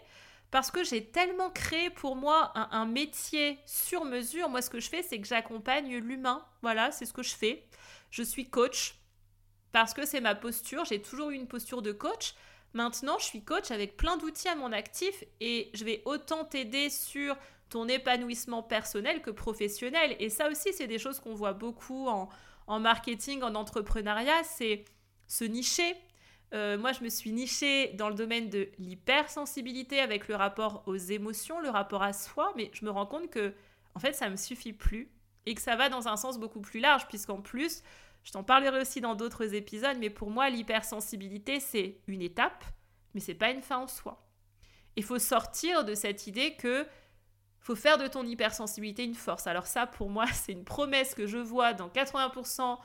parce 0.52 0.70
que 0.70 0.84
j'ai 0.84 1.06
tellement 1.06 1.50
créé 1.50 1.88
pour 1.88 2.14
moi 2.14 2.52
un, 2.54 2.84
métier 2.84 3.58
sur 3.64 4.04
mesure. 4.04 4.50
Moi, 4.50 4.60
ce 4.60 4.68
que 4.68 4.80
je 4.80 4.88
fais, 4.90 5.02
c'est 5.02 5.18
que 5.18 5.26
j'accompagne 5.26 5.96
l'humain. 5.96 6.46
Voilà, 6.60 6.92
c'est 6.92 7.06
ce 7.06 7.14
que 7.14 7.22
je 7.22 7.34
fais. 7.34 7.66
Je 8.10 8.22
suis 8.22 8.50
coach 8.50 8.96
parce 9.72 9.94
que 9.94 10.04
c'est 10.04 10.20
ma 10.20 10.34
posture. 10.34 10.84
J'ai 10.84 11.00
toujours 11.00 11.30
eu 11.30 11.36
une 11.36 11.48
posture 11.48 11.80
de 11.80 11.90
coach. 11.90 12.34
Maintenant, 12.74 13.18
je 13.18 13.24
suis 13.24 13.42
coach 13.42 13.70
avec 13.70 13.96
plein 13.96 14.18
d'outils 14.18 14.48
à 14.48 14.54
mon 14.54 14.72
actif 14.72 15.24
et 15.40 15.70
je 15.72 15.84
vais 15.84 16.02
autant 16.04 16.44
t'aider 16.44 16.90
sur 16.90 17.34
ton 17.70 17.88
épanouissement 17.88 18.62
personnel 18.62 19.22
que 19.22 19.30
professionnel. 19.30 20.16
Et 20.18 20.28
ça 20.28 20.50
aussi, 20.50 20.74
c'est 20.74 20.86
des 20.86 20.98
choses 20.98 21.18
qu'on 21.18 21.34
voit 21.34 21.54
beaucoup 21.54 22.08
en, 22.08 22.28
marketing, 22.78 23.42
en 23.42 23.54
entrepreneuriat, 23.54 24.44
c'est 24.44 24.84
se 25.26 25.44
nicher, 25.44 25.96
euh, 26.54 26.76
moi, 26.76 26.92
je 26.92 27.02
me 27.02 27.08
suis 27.08 27.32
nichée 27.32 27.92
dans 27.94 28.08
le 28.08 28.14
domaine 28.14 28.50
de 28.50 28.68
l'hypersensibilité 28.78 30.00
avec 30.00 30.28
le 30.28 30.36
rapport 30.36 30.82
aux 30.86 30.96
émotions, 30.96 31.60
le 31.60 31.70
rapport 31.70 32.02
à 32.02 32.12
soi, 32.12 32.52
mais 32.56 32.70
je 32.74 32.84
me 32.84 32.90
rends 32.90 33.06
compte 33.06 33.30
que, 33.30 33.54
en 33.94 34.00
fait, 34.00 34.12
ça 34.12 34.28
me 34.28 34.36
suffit 34.36 34.72
plus 34.72 35.10
et 35.46 35.54
que 35.54 35.62
ça 35.62 35.76
va 35.76 35.88
dans 35.88 36.08
un 36.08 36.16
sens 36.16 36.38
beaucoup 36.38 36.60
plus 36.60 36.80
large, 36.80 37.08
puisqu'en 37.08 37.40
plus, 37.40 37.82
je 38.24 38.32
t'en 38.32 38.44
parlerai 38.44 38.80
aussi 38.80 39.00
dans 39.00 39.14
d'autres 39.14 39.54
épisodes, 39.54 39.96
mais 39.98 40.10
pour 40.10 40.30
moi, 40.30 40.50
l'hypersensibilité, 40.50 41.58
c'est 41.58 41.98
une 42.06 42.22
étape, 42.22 42.64
mais 43.14 43.20
c'est 43.20 43.34
pas 43.34 43.50
une 43.50 43.62
fin 43.62 43.78
en 43.78 43.88
soi. 43.88 44.28
Il 44.96 45.04
faut 45.04 45.18
sortir 45.18 45.84
de 45.84 45.94
cette 45.94 46.26
idée 46.26 46.54
que 46.54 46.86
faut 47.60 47.76
faire 47.76 47.96
de 47.96 48.08
ton 48.08 48.26
hypersensibilité 48.26 49.04
une 49.04 49.14
force. 49.14 49.46
Alors 49.46 49.66
ça, 49.66 49.86
pour 49.86 50.10
moi, 50.10 50.26
c'est 50.32 50.52
une 50.52 50.64
promesse 50.64 51.14
que 51.14 51.26
je 51.26 51.38
vois 51.38 51.72
dans 51.72 51.88
80% 51.88 52.78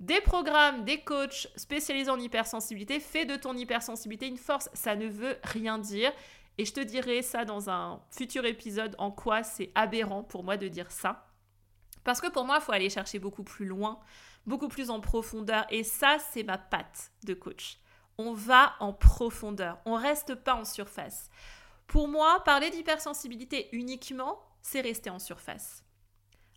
des 0.00 0.22
programmes, 0.22 0.84
des 0.84 1.02
coachs 1.02 1.48
spécialisés 1.56 2.10
en 2.10 2.18
hypersensibilité, 2.18 3.00
fais 3.00 3.26
de 3.26 3.36
ton 3.36 3.54
hypersensibilité 3.54 4.26
une 4.26 4.38
force. 4.38 4.70
Ça 4.72 4.96
ne 4.96 5.06
veut 5.06 5.36
rien 5.44 5.78
dire. 5.78 6.10
Et 6.56 6.64
je 6.64 6.72
te 6.72 6.80
dirai 6.80 7.22
ça 7.22 7.44
dans 7.44 7.70
un 7.70 8.02
futur 8.10 8.44
épisode 8.46 8.94
en 8.98 9.10
quoi 9.10 9.42
c'est 9.42 9.70
aberrant 9.74 10.22
pour 10.22 10.42
moi 10.42 10.56
de 10.56 10.68
dire 10.68 10.90
ça. 10.90 11.26
Parce 12.02 12.20
que 12.20 12.28
pour 12.28 12.44
moi, 12.44 12.58
il 12.60 12.64
faut 12.64 12.72
aller 12.72 12.88
chercher 12.88 13.18
beaucoup 13.18 13.44
plus 13.44 13.66
loin, 13.66 14.00
beaucoup 14.46 14.68
plus 14.68 14.88
en 14.88 15.00
profondeur. 15.00 15.66
Et 15.70 15.84
ça, 15.84 16.16
c'est 16.32 16.44
ma 16.44 16.56
patte 16.56 17.12
de 17.24 17.34
coach. 17.34 17.78
On 18.16 18.32
va 18.32 18.74
en 18.80 18.94
profondeur. 18.94 19.78
On 19.84 19.94
reste 19.94 20.34
pas 20.34 20.54
en 20.54 20.64
surface. 20.64 21.28
Pour 21.86 22.08
moi, 22.08 22.42
parler 22.44 22.70
d'hypersensibilité 22.70 23.68
uniquement, 23.72 24.40
c'est 24.62 24.80
rester 24.80 25.10
en 25.10 25.18
surface. 25.18 25.84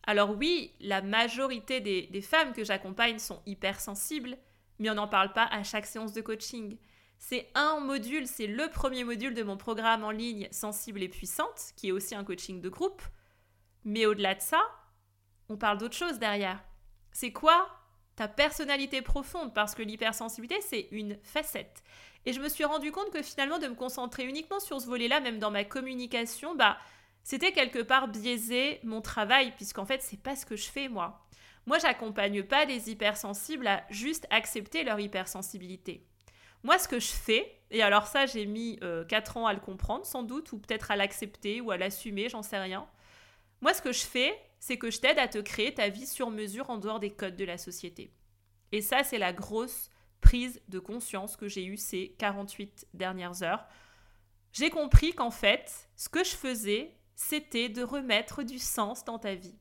Alors 0.06 0.32
oui, 0.32 0.74
la 0.82 1.02
majorité 1.02 1.80
des, 1.80 2.22
femmes 2.22 2.54
que 2.54 2.64
j'accompagne 2.64 3.20
sont 3.20 3.42
hypersensibles, 3.46 4.38
mais 4.80 4.90
on 4.90 4.96
n'en 4.96 5.08
parle 5.08 5.32
pas 5.32 5.46
à 5.46 5.64
chaque 5.64 5.86
séance 5.86 6.14
de 6.14 6.22
coaching. 6.22 6.78
C'est 7.18 7.50
un 7.56 7.80
module, 7.80 8.28
c'est 8.28 8.48
le 8.48 8.70
premier 8.70 9.06
module 9.06 9.34
de 9.34 9.44
mon 9.44 9.56
programme 9.56 10.04
en 10.04 10.12
ligne 10.12 10.50
Sensible 10.52 11.02
et 11.04 11.08
Puissante, 11.08 11.72
qui 11.78 11.88
est 11.88 11.92
aussi 11.94 12.16
un 12.16 12.26
coaching 12.26 12.60
de 12.60 12.68
groupe. 12.68 13.02
Mais 13.86 14.06
au-delà 14.06 14.36
de 14.36 14.42
ça, 14.42 14.62
on 15.48 15.56
parle 15.56 15.78
d'autre 15.78 15.96
chose 15.96 16.20
derrière. 16.20 16.62
C'est 17.14 17.32
quoi 17.32 17.70
ta 18.18 18.28
personnalité 18.28 19.02
profonde? 19.02 19.54
Parce 19.54 19.74
que 19.74 19.84
l'hypersensibilité, 19.84 20.60
c'est 20.62 20.90
une 20.92 21.18
facette. 21.24 21.82
Et 22.26 22.34
je 22.34 22.42
me 22.42 22.50
suis 22.50 22.66
rendu 22.66 22.92
compte 22.92 23.12
que 23.12 23.22
finalement, 23.22 23.60
de 23.60 23.68
me 23.68 23.76
concentrer 23.76 24.26
uniquement 24.26 24.60
sur 24.60 24.82
ce 24.82 24.88
volet-là, 24.88 25.22
même 25.22 25.40
dans 25.40 25.52
ma 25.52 25.64
communication, 25.64 26.56
bah, 26.56 26.78
c'était 27.24 27.54
quelque 27.54 27.80
part 27.80 28.10
biaiser 28.10 28.80
mon 28.84 29.02
travail, 29.02 29.54
puisqu'en 29.56 29.86
fait, 29.86 30.02
c'est 30.02 30.22
pas 30.22 30.36
ce 30.36 30.46
que 30.46 30.56
je 30.56 30.70
fais 30.70 30.90
moi. 30.90 31.26
Moi, 31.66 31.80
j'accompagne 31.80 32.44
pas 32.44 32.66
les 32.66 32.92
hypersensibles 32.92 33.68
à 33.68 33.86
juste 33.90 34.28
accepter 34.30 34.84
leur 34.84 35.00
hypersensibilité. 35.00 36.06
Moi, 36.64 36.78
ce 36.78 36.88
que 36.88 37.00
je 37.00 37.12
fais, 37.12 37.60
et 37.72 37.82
alors 37.82 38.08
ça, 38.08 38.26
j'ai 38.26 38.46
mis 38.46 38.78
4 39.08 39.38
euh, 39.38 39.40
ans 39.40 39.48
à 39.48 39.54
le 39.54 39.60
comprendre, 39.60 40.06
sans 40.06 40.24
doute, 40.24 40.52
ou 40.52 40.60
peut-être 40.60 40.92
à 40.92 40.96
l'accepter 40.96 41.62
ou 41.62 41.72
à 41.72 41.78
l'assumer, 41.78 42.30
j'en 42.30 42.44
sais 42.44 42.60
rien. 42.60 42.86
Moi, 43.62 43.74
ce 43.74 43.82
que 43.82 43.94
je 43.94 44.04
fais, 44.04 44.38
c'est 44.60 44.78
que 44.78 44.92
je 44.92 45.00
t'aide 45.00 45.20
à 45.20 45.28
te 45.28 45.38
créer 45.40 45.74
ta 45.74 45.90
vie 45.90 46.08
sur 46.08 46.30
mesure 46.30 46.70
en 46.70 46.78
dehors 46.78 47.00
des 47.00 47.12
codes 47.12 47.36
de 47.36 47.46
la 47.46 47.58
société. 47.58 48.14
Et 48.72 48.82
ça, 48.82 49.04
c'est 49.04 49.18
la 49.18 49.34
grosse 49.34 49.90
prise 50.20 50.62
de 50.70 50.80
conscience 50.80 51.36
que 51.36 51.48
j'ai 51.48 51.66
eue 51.66 51.78
ces 51.78 52.16
48 52.18 52.88
dernières 52.94 53.44
heures. 53.44 53.66
J'ai 54.54 54.70
compris 54.70 55.14
qu'en 55.14 55.32
fait, 55.32 55.90
ce 55.96 56.10
que 56.10 56.24
je 56.24 56.36
faisais, 56.36 56.96
c'était 57.16 57.70
de 57.70 57.84
remettre 57.84 58.44
du 58.44 58.60
sens 58.60 59.06
dans 59.06 59.20
ta 59.20 59.36
vie. 59.36 59.56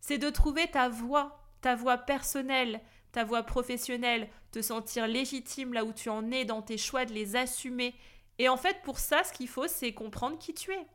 C'est 0.00 0.18
de 0.18 0.30
trouver 0.30 0.68
ta 0.68 0.88
voix, 0.88 1.46
ta 1.60 1.74
voix 1.74 1.98
personnelle, 1.98 2.80
ta 3.12 3.24
voix 3.24 3.42
professionnelle, 3.42 4.28
te 4.50 4.62
sentir 4.62 5.06
légitime 5.06 5.72
là 5.72 5.84
où 5.84 5.92
tu 5.92 6.08
en 6.08 6.30
es 6.30 6.44
dans 6.44 6.62
tes 6.62 6.78
choix, 6.78 7.04
de 7.04 7.12
les 7.12 7.36
assumer. 7.36 7.94
Et 8.38 8.48
en 8.48 8.56
fait, 8.56 8.82
pour 8.82 8.98
ça, 8.98 9.22
ce 9.24 9.32
qu'il 9.32 9.48
faut, 9.48 9.68
c'est 9.68 9.92
comprendre 9.92 10.38
qui 10.38 10.54
tu 10.54 10.72
es. 10.72 10.86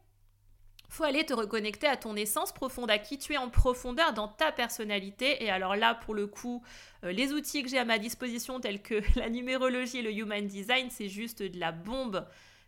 Faut 0.90 1.04
aller 1.04 1.26
te 1.26 1.34
reconnecter 1.34 1.88
à 1.88 1.98
ton 1.98 2.16
essence 2.16 2.54
profonde, 2.54 2.90
à 2.90 2.98
qui 2.98 3.18
tu 3.18 3.34
es 3.34 3.38
en 3.38 3.50
profondeur 3.50 4.14
dans 4.14 4.28
ta 4.28 4.52
personnalité. 4.52 5.44
Et 5.44 5.50
alors 5.50 5.76
là, 5.76 5.96
pour 5.96 6.14
le 6.14 6.28
coup, 6.28 6.64
euh, 7.04 7.12
les 7.12 7.34
outils 7.34 7.62
que 7.62 7.70
j'ai 7.70 7.78
à 7.78 7.86
ma 7.86 8.00
disposition, 8.00 8.60
tels 8.60 8.82
que 8.82 9.02
la 9.20 9.30
numérologie 9.30 9.98
et 9.98 10.02
le 10.02 10.14
human 10.14 10.48
design, 10.48 10.90
c'est 10.90 11.10
juste 11.10 11.44
de 11.44 11.60
la 11.60 11.72
bombe 11.72 12.26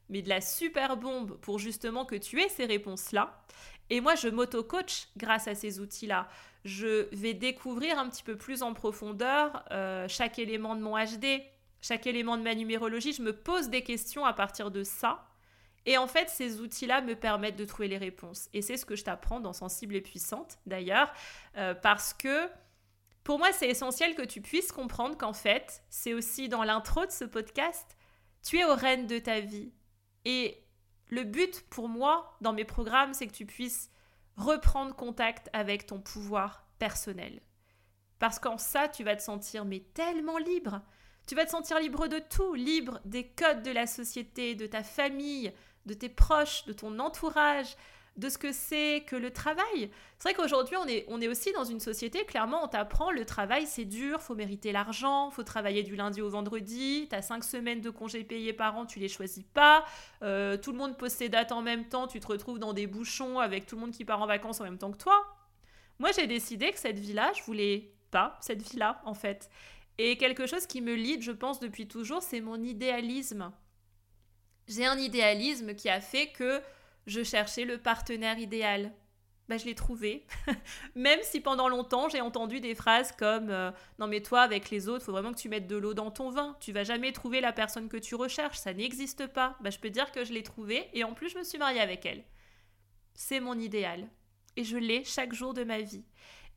mais 0.09 0.21
de 0.21 0.29
la 0.29 0.41
super 0.41 0.97
bombe 0.97 1.37
pour 1.39 1.59
justement 1.59 2.05
que 2.05 2.15
tu 2.15 2.41
aies 2.41 2.49
ces 2.49 2.65
réponses-là. 2.65 3.41
Et 3.89 4.01
moi, 4.01 4.15
je 4.15 4.27
m'auto-coach 4.27 5.07
grâce 5.17 5.47
à 5.47 5.55
ces 5.55 5.79
outils-là. 5.79 6.27
Je 6.65 7.07
vais 7.15 7.33
découvrir 7.33 7.97
un 7.97 8.09
petit 8.09 8.23
peu 8.23 8.37
plus 8.37 8.61
en 8.61 8.73
profondeur 8.73 9.63
euh, 9.71 10.07
chaque 10.07 10.37
élément 10.37 10.75
de 10.75 10.81
mon 10.81 10.97
HD, 10.97 11.41
chaque 11.81 12.05
élément 12.05 12.37
de 12.37 12.43
ma 12.43 12.53
numérologie. 12.53 13.13
Je 13.13 13.21
me 13.21 13.33
pose 13.33 13.69
des 13.69 13.81
questions 13.81 14.25
à 14.25 14.33
partir 14.33 14.69
de 14.69 14.83
ça. 14.83 15.25
Et 15.85 15.97
en 15.97 16.07
fait, 16.07 16.29
ces 16.29 16.59
outils-là 16.59 17.01
me 17.01 17.15
permettent 17.15 17.55
de 17.55 17.65
trouver 17.65 17.87
les 17.87 17.97
réponses. 17.97 18.49
Et 18.53 18.61
c'est 18.61 18.77
ce 18.77 18.85
que 18.85 18.95
je 18.95 19.03
t'apprends 19.03 19.39
dans 19.39 19.53
Sensible 19.53 19.95
et 19.95 20.01
Puissante, 20.01 20.59
d'ailleurs, 20.65 21.11
euh, 21.57 21.73
parce 21.73 22.13
que 22.13 22.49
pour 23.23 23.39
moi, 23.39 23.51
c'est 23.51 23.69
essentiel 23.69 24.15
que 24.15 24.21
tu 24.21 24.41
puisses 24.41 24.71
comprendre 24.71 25.17
qu'en 25.17 25.33
fait, 25.33 25.83
c'est 25.89 26.13
aussi 26.13 26.49
dans 26.49 26.63
l'intro 26.63 27.05
de 27.05 27.11
ce 27.11 27.25
podcast, 27.25 27.97
tu 28.43 28.57
es 28.59 28.65
au 28.65 28.75
règne 28.75 29.07
de 29.07 29.19
ta 29.19 29.39
vie. 29.39 29.71
Et 30.29 30.63
le 31.07 31.23
but 31.23 31.65
pour 31.71 31.89
moi 31.89 32.37
dans 32.39 32.53
mes 32.53 32.65
programmes, 32.65 33.15
c'est 33.15 33.25
que 33.25 33.33
tu 33.33 33.47
puisses 33.47 33.89
reprendre 34.35 34.95
contact 34.95 35.49
avec 35.53 35.87
ton 35.87 35.99
pouvoir 35.99 36.67
personnel. 36.77 37.41
Parce 38.19 38.37
qu'en 38.37 38.59
ça, 38.59 38.87
tu 38.87 39.03
vas 39.03 39.15
te 39.15 39.23
sentir 39.23 39.65
mais 39.65 39.79
tellement 39.95 40.37
libre. 40.37 40.83
Tu 41.25 41.33
vas 41.33 41.45
te 41.45 41.49
sentir 41.49 41.79
libre 41.79 42.05
de 42.05 42.19
tout, 42.19 42.53
libre 42.53 42.99
des 43.05 43.27
codes 43.27 43.63
de 43.63 43.71
la 43.71 43.87
société, 43.87 44.53
de 44.53 44.67
ta 44.67 44.83
famille, 44.83 45.51
de 45.87 45.95
tes 45.95 46.09
proches, 46.09 46.63
de 46.65 46.73
ton 46.73 46.99
entourage, 46.99 47.75
de 48.19 48.29
ce 48.29 48.37
que 48.37 48.51
c'est 48.51 49.03
que 49.07 49.15
le 49.15 49.31
travail. 49.31 49.89
C'est 50.17 50.29
vrai 50.29 50.33
qu'aujourd'hui, 50.33 50.75
on 50.77 50.85
est, 50.85 51.05
on 51.07 51.21
est 51.21 51.27
aussi 51.27 51.51
dans 51.53 51.63
une 51.63 51.79
société, 51.79 52.25
clairement, 52.25 52.63
on 52.63 52.67
t'apprend 52.67 53.11
le 53.11 53.25
travail, 53.25 53.65
c'est 53.65 53.85
dur, 53.85 54.21
faut 54.21 54.35
mériter 54.35 54.71
l'argent, 54.71 55.31
faut 55.31 55.43
travailler 55.43 55.81
du 55.81 55.95
lundi 55.95 56.21
au 56.21 56.29
vendredi, 56.29 57.07
tu 57.09 57.15
as 57.15 57.21
cinq 57.21 57.43
semaines 57.43 57.81
de 57.81 57.89
congés 57.89 58.23
payés 58.23 58.53
par 58.53 58.77
an, 58.77 58.85
tu 58.85 58.99
les 58.99 59.07
choisis 59.07 59.43
pas, 59.53 59.85
euh, 60.21 60.57
tout 60.57 60.71
le 60.71 60.77
monde 60.77 60.97
pose 60.97 61.11
ses 61.11 61.29
dates 61.29 61.51
en 61.51 61.61
même 61.61 61.87
temps, 61.87 62.07
tu 62.07 62.19
te 62.19 62.27
retrouves 62.27 62.59
dans 62.59 62.73
des 62.73 62.85
bouchons 62.85 63.39
avec 63.39 63.65
tout 63.65 63.75
le 63.75 63.81
monde 63.81 63.91
qui 63.91 64.05
part 64.05 64.21
en 64.21 64.27
vacances 64.27 64.59
en 64.59 64.65
même 64.65 64.77
temps 64.77 64.91
que 64.91 64.97
toi. 64.97 65.15
Moi, 65.99 66.11
j'ai 66.11 66.27
décidé 66.27 66.71
que 66.71 66.79
cette 66.79 66.99
vie-là, 66.99 67.31
je 67.37 67.43
voulais 67.43 67.93
pas 68.11 68.37
cette 68.41 68.61
vie-là, 68.61 69.01
en 69.05 69.13
fait. 69.13 69.49
Et 69.97 70.17
quelque 70.17 70.47
chose 70.47 70.65
qui 70.65 70.81
me 70.81 70.93
lie, 70.93 71.21
je 71.21 71.31
pense, 71.31 71.59
depuis 71.59 71.87
toujours, 71.87 72.21
c'est 72.21 72.41
mon 72.41 72.61
idéalisme. 72.61 73.51
J'ai 74.67 74.85
un 74.85 74.97
idéalisme 74.97 75.73
qui 75.75 75.89
a 75.89 75.99
fait 75.99 76.27
que 76.27 76.61
je 77.07 77.23
cherchais 77.23 77.65
le 77.65 77.77
partenaire 77.77 78.37
idéal. 78.39 78.93
Bah, 79.49 79.57
je 79.57 79.65
l'ai 79.65 79.73
trouvé. 79.73 80.27
Même 80.95 81.19
si 81.23 81.41
pendant 81.41 81.67
longtemps, 81.69 82.07
j'ai 82.07 82.21
entendu 82.21 82.61
des 82.61 82.75
phrases 82.75 83.11
comme 83.13 83.49
euh, 83.49 83.71
Non, 83.97 84.05
mais 84.05 84.21
toi, 84.21 84.41
avec 84.41 84.69
les 84.69 84.87
autres, 84.87 85.03
faut 85.03 85.11
vraiment 85.11 85.33
que 85.33 85.39
tu 85.39 85.49
mettes 85.49 85.65
de 85.65 85.75
l'eau 85.75 85.95
dans 85.95 86.11
ton 86.11 86.29
vin. 86.29 86.55
Tu 86.59 86.71
vas 86.71 86.83
jamais 86.83 87.11
trouver 87.11 87.41
la 87.41 87.51
personne 87.51 87.89
que 87.89 87.97
tu 87.97 88.13
recherches. 88.13 88.59
Ça 88.59 88.75
n'existe 88.75 89.25
pas. 89.25 89.57
Bah, 89.61 89.71
je 89.71 89.79
peux 89.79 89.89
dire 89.89 90.11
que 90.11 90.23
je 90.23 90.33
l'ai 90.33 90.43
trouvée 90.43 90.87
et 90.93 91.03
en 91.03 91.13
plus, 91.13 91.29
je 91.29 91.39
me 91.39 91.43
suis 91.43 91.57
mariée 91.57 91.81
avec 91.81 92.05
elle. 92.05 92.23
C'est 93.15 93.39
mon 93.39 93.57
idéal. 93.57 94.07
Et 94.55 94.63
je 94.63 94.77
l'ai 94.77 95.03
chaque 95.03 95.33
jour 95.33 95.55
de 95.55 95.63
ma 95.63 95.81
vie. 95.81 96.05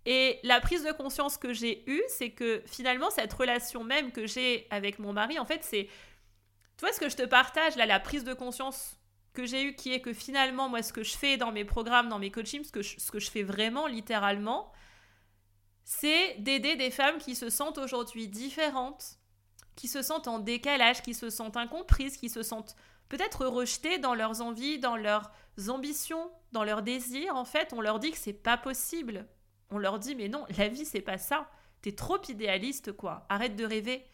Et 0.05 0.39
la 0.43 0.61
prise 0.61 0.85
de 0.85 0.93
conscience 0.93 1.39
que 1.39 1.55
j'ai 1.55 1.89
eue, 1.89 2.03
c'est 2.09 2.31
que 2.31 2.63
finalement, 2.67 3.09
cette 3.11 3.33
relation 3.33 3.85
même 3.85 4.13
que 4.13 4.27
j'ai 4.27 4.67
avec 4.71 4.99
mon 4.99 5.15
mari, 5.15 5.39
en 5.39 5.47
fait, 5.47 5.65
c'est. 5.65 5.89
Tu 6.77 6.81
vois 6.81 6.93
ce 6.93 7.01
que 7.01 7.09
je 7.09 7.17
te 7.17 7.23
partage 7.23 7.77
là, 7.77 7.87
la 7.87 8.01
prise 8.01 8.25
de 8.25 8.35
conscience 8.35 8.97
que 9.33 9.47
j'ai 9.47 9.65
eue, 9.65 9.75
qui 9.75 9.93
est 9.93 10.01
que 10.01 10.13
finalement, 10.13 10.69
moi, 10.69 10.83
ce 10.83 10.93
que 10.93 11.03
je 11.03 11.17
fais 11.17 11.37
dans 11.37 11.53
mes 11.53 11.65
programmes, 11.65 12.09
dans 12.09 12.19
mes 12.19 12.31
coachings, 12.31 12.65
ce 12.65 12.73
que 12.73 12.83
je, 12.83 12.99
ce 12.99 13.11
que 13.11 13.19
je 13.19 13.31
fais 13.31 13.43
vraiment, 13.43 13.87
littéralement, 13.87 14.73
c'est 15.85 16.37
d'aider 16.39 16.77
des 16.77 16.91
femmes 16.91 17.19
qui 17.19 17.35
se 17.35 17.51
sentent 17.51 17.79
aujourd'hui 17.79 18.29
différentes, 18.29 19.19
qui 19.77 19.89
se 19.89 20.03
sentent 20.03 20.29
en 20.29 20.39
décalage, 20.39 21.03
qui 21.03 21.15
se 21.15 21.31
sentent 21.31 21.57
incomprises, 21.57 22.17
qui 22.17 22.29
se 22.29 22.43
sentent 22.43 22.77
peut-être 23.09 23.47
rejetées 23.47 23.99
dans 23.99 24.15
leurs 24.15 24.41
envies, 24.41 24.79
dans 24.79 24.97
leurs 24.97 25.31
ambitions, 25.69 26.31
dans 26.53 26.65
leurs 26.65 26.83
désirs. 26.83 27.37
En 27.37 27.45
fait, 27.45 27.73
on 27.73 27.81
leur 27.81 27.99
dit 27.99 28.11
que 28.11 28.19
c'est 28.19 28.33
pas 28.33 28.57
possible. 28.57 29.27
On 29.71 29.79
leur 29.79 29.99
dit 29.99 30.15
mais 30.15 30.29
non, 30.29 30.45
la 30.57 30.69
vie 30.69 30.85
c'est 30.85 31.01
pas 31.01 31.19
ça. 31.19 31.49
T'es 31.81 31.93
trop 31.93 32.21
idéaliste 32.29 32.93
quoi. 32.93 33.27
Arrête 33.29 33.57
de 33.57 33.65
rêver. 33.65 34.05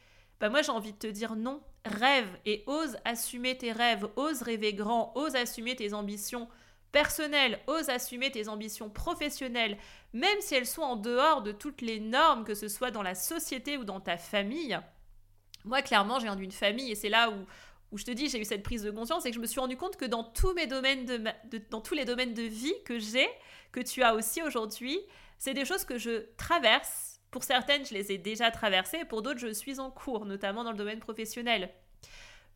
Bah 0.40 0.48
moi 0.50 0.62
j'ai 0.62 0.70
envie 0.70 0.92
de 0.92 0.98
te 0.98 1.06
dire 1.06 1.34
non, 1.34 1.60
rêve 1.84 2.28
et 2.46 2.62
ose 2.66 2.96
assumer 3.04 3.56
tes 3.58 3.72
rêves, 3.72 4.08
ose 4.16 4.42
rêver 4.42 4.72
grand, 4.72 5.12
ose 5.16 5.34
assumer 5.34 5.74
tes 5.74 5.94
ambitions 5.94 6.48
personnelles, 6.92 7.58
ose 7.66 7.88
assumer 7.88 8.30
tes 8.30 8.48
ambitions 8.48 8.88
professionnelles, 8.88 9.76
même 10.12 10.40
si 10.40 10.54
elles 10.54 10.66
sont 10.66 10.82
en 10.82 10.96
dehors 10.96 11.42
de 11.42 11.52
toutes 11.52 11.80
les 11.80 12.00
normes, 12.00 12.44
que 12.44 12.54
ce 12.54 12.68
soit 12.68 12.90
dans 12.90 13.02
la 13.02 13.14
société 13.14 13.76
ou 13.76 13.84
dans 13.84 14.00
ta 14.00 14.16
famille. 14.16 14.78
Moi, 15.64 15.82
clairement, 15.82 16.18
j'ai 16.18 16.24
viens 16.26 16.36
d'une 16.36 16.52
famille 16.52 16.90
et 16.90 16.94
c'est 16.94 17.08
là 17.08 17.30
où, 17.30 17.44
où 17.92 17.98
je 17.98 18.04
te 18.04 18.10
dis, 18.10 18.28
j'ai 18.28 18.40
eu 18.40 18.44
cette 18.44 18.62
prise 18.62 18.82
de 18.82 18.90
conscience 18.90 19.26
et 19.26 19.30
que 19.30 19.36
je 19.36 19.40
me 19.40 19.46
suis 19.46 19.60
rendu 19.60 19.76
compte 19.76 19.96
que 19.96 20.04
dans 20.04 20.24
tous 20.24 20.54
mes 20.54 20.66
domaines 20.66 21.04
de, 21.04 21.60
dans 21.70 21.80
tous 21.80 21.94
les 21.94 22.04
domaines 22.04 22.34
de 22.34 22.42
vie 22.42 22.74
que 22.84 22.98
j'ai, 22.98 23.28
que 23.72 23.80
tu 23.80 24.02
as 24.02 24.14
aussi 24.14 24.42
aujourd'hui, 24.42 24.98
c'est 25.38 25.54
des 25.54 25.64
choses 25.64 25.84
que 25.84 25.98
je 25.98 26.26
traverse 26.36 27.07
pour 27.30 27.44
certaines, 27.44 27.84
je 27.84 27.94
les 27.94 28.12
ai 28.12 28.18
déjà 28.18 28.50
traversées, 28.50 29.04
pour 29.04 29.22
d'autres, 29.22 29.40
je 29.40 29.52
suis 29.52 29.80
en 29.80 29.90
cours, 29.90 30.24
notamment 30.24 30.64
dans 30.64 30.72
le 30.72 30.78
domaine 30.78 31.00
professionnel. 31.00 31.70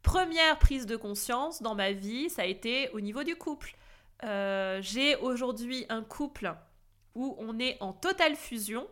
Première 0.03 0.59
prise 0.59 0.87
de 0.87 0.97
conscience 0.97 1.63
dans 1.63 1.75
ma 1.75 1.93
vie, 1.93 2.31
ça 2.31 2.43
a 2.43 2.47
été 2.47 2.89
au 2.91 3.01
niveau 3.01 3.23
du 3.23 3.37
couple. 3.37 3.77
Euh, 4.25 4.81
j'ai 4.83 5.17
aujourd'hui 5.17 5.87
un 5.89 6.03
couple 6.03 6.55
où 7.15 7.37
on 7.39 7.59
est 7.59 7.77
en 7.81 7.93
totale 7.93 8.37
fusion. 8.37 8.89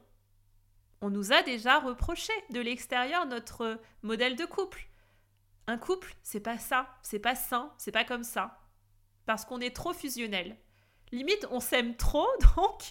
On 1.01 1.11
nous 1.11 1.33
a 1.33 1.43
déjà 1.43 1.79
reproché 1.79 2.33
de 2.51 2.61
l'extérieur 2.61 3.27
notre 3.27 3.81
modèle 4.03 4.37
de 4.37 4.45
couple. 4.45 4.87
Un 5.67 5.79
couple, 5.79 6.15
c'est 6.23 6.41
pas 6.41 6.59
ça, 6.59 6.89
c'est 7.03 7.19
pas 7.19 7.35
sain, 7.35 7.73
c'est 7.79 7.93
pas 7.93 8.05
comme 8.05 8.25
ça. 8.25 8.59
Parce 9.25 9.45
qu'on 9.45 9.61
est 9.61 9.75
trop 9.75 9.93
fusionnel. 9.93 10.57
Limite, 11.13 11.47
on 11.51 11.61
s'aime 11.61 11.97
trop, 11.97 12.29
donc 12.57 12.83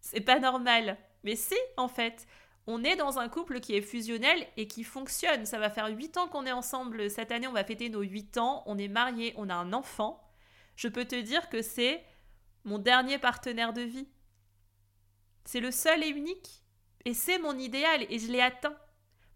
c'est 0.00 0.20
pas 0.20 0.40
normal. 0.40 0.98
Mais 1.24 1.36
si, 1.36 1.56
en 1.76 1.88
fait, 1.88 2.26
on 2.66 2.84
est 2.84 2.96
dans 2.96 3.18
un 3.18 3.28
couple 3.28 3.60
qui 3.60 3.74
est 3.74 3.82
fusionnel 3.82 4.46
et 4.56 4.68
qui 4.68 4.84
fonctionne. 4.84 5.46
Ça 5.46 5.58
va 5.58 5.70
faire 5.70 5.88
8 5.88 6.16
ans 6.16 6.28
qu'on 6.28 6.46
est 6.46 6.52
ensemble. 6.52 7.10
Cette 7.10 7.32
année, 7.32 7.48
on 7.48 7.52
va 7.52 7.64
fêter 7.64 7.88
nos 7.88 8.02
8 8.02 8.38
ans. 8.38 8.62
On 8.66 8.78
est 8.78 8.88
mariés, 8.88 9.34
on 9.36 9.48
a 9.48 9.54
un 9.54 9.72
enfant. 9.72 10.22
Je 10.76 10.88
peux 10.88 11.04
te 11.04 11.20
dire 11.20 11.48
que 11.48 11.60
c'est 11.60 12.04
mon 12.64 12.78
dernier 12.78 13.18
partenaire 13.18 13.72
de 13.72 13.82
vie. 13.82 14.08
C'est 15.44 15.60
le 15.60 15.72
seul 15.72 16.04
et 16.04 16.08
unique. 16.08 16.62
Et 17.04 17.14
c'est 17.14 17.38
mon 17.38 17.58
idéal 17.58 18.06
et 18.08 18.18
je 18.20 18.30
l'ai 18.30 18.40
atteint. 18.40 18.76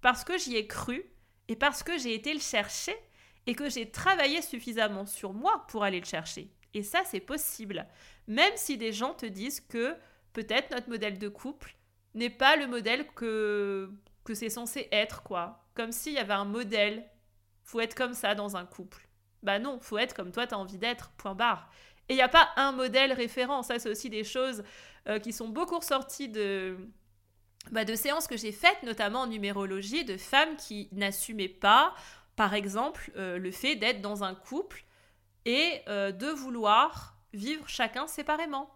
Parce 0.01 0.23
que 0.23 0.39
j'y 0.39 0.55
ai 0.57 0.69
cru 0.69 1.05
et 1.49 1.57
parce 1.57 1.83
que 1.83 1.99
j'ai 1.99 2.15
été 2.15 2.33
le 2.33 2.41
chercher 2.41 2.97
et 3.47 3.55
que 3.57 3.69
j'ai 3.69 3.91
travaillé 3.91 4.41
suffisamment 4.41 5.07
sur 5.07 5.33
moi 5.33 5.65
pour 5.69 5.83
aller 5.83 5.99
le 5.99 6.07
chercher. 6.07 6.53
Et 6.75 6.85
ça, 6.85 7.03
c'est 7.05 7.21
possible. 7.21 7.89
Même 8.29 8.53
si 8.57 8.79
des 8.79 8.93
gens 8.93 9.15
te 9.15 9.27
disent 9.27 9.61
que 9.61 9.97
peut-être 10.33 10.71
notre 10.71 10.89
modèle 10.89 11.19
de 11.19 11.29
couple 11.29 11.76
n'est 12.17 12.31
pas 12.31 12.57
le 12.57 12.67
modèle 12.67 13.07
que, 13.15 13.91
que 14.25 14.35
c'est 14.35 14.51
censé 14.51 14.89
être, 14.91 15.23
quoi. 15.23 15.65
Comme 15.75 15.93
s'il 15.93 16.15
y 16.15 16.19
avait 16.19 16.33
un 16.35 16.45
modèle. 16.45 17.05
Faut 17.63 17.81
être 17.81 17.95
comme 17.95 18.15
ça 18.15 18.35
dans 18.35 18.57
un 18.57 18.65
couple. 18.65 19.09
Bah 19.43 19.59
non, 19.59 19.81
faut 19.81 19.99
être 19.99 20.15
comme 20.15 20.31
toi, 20.33 20.47
t'as 20.47 20.57
envie 20.57 20.79
d'être, 20.79 21.11
point 21.17 21.35
barre. 21.35 21.69
Et 22.09 22.15
il 22.15 22.17
n'y 22.17 22.23
a 22.23 22.29
pas 22.29 22.51
un 22.57 22.73
modèle 22.73 23.13
référent. 23.13 23.63
Ça, 23.63 23.79
c'est 23.79 23.91
aussi 23.91 24.09
des 24.09 24.25
choses 24.25 24.63
euh, 25.09 25.19
qui 25.19 25.33
sont 25.33 25.49
beaucoup 25.49 25.79
ressorties 25.79 26.29
de, 26.29 26.77
bah, 27.73 27.85
de 27.85 27.95
séances 27.95 28.27
que 28.27 28.37
j'ai 28.37 28.53
faites, 28.53 28.83
notamment 28.83 29.23
en 29.23 29.27
numérologie, 29.27 30.05
de 30.05 30.17
femmes 30.17 30.57
qui 30.57 30.89
n'assumaient 30.93 31.49
pas, 31.49 31.95
par 32.37 32.55
exemple, 32.55 33.11
euh, 33.17 33.39
le 33.39 33.51
fait 33.51 33.77
d'être 33.77 34.01
dans 34.01 34.23
un 34.23 34.35
couple 34.35 34.85
et 35.45 35.83
euh, 35.89 36.13
de 36.13 36.29
vouloir 36.29 37.17
vivre 37.33 37.69
chacun 37.69 38.07
séparément. 38.07 38.71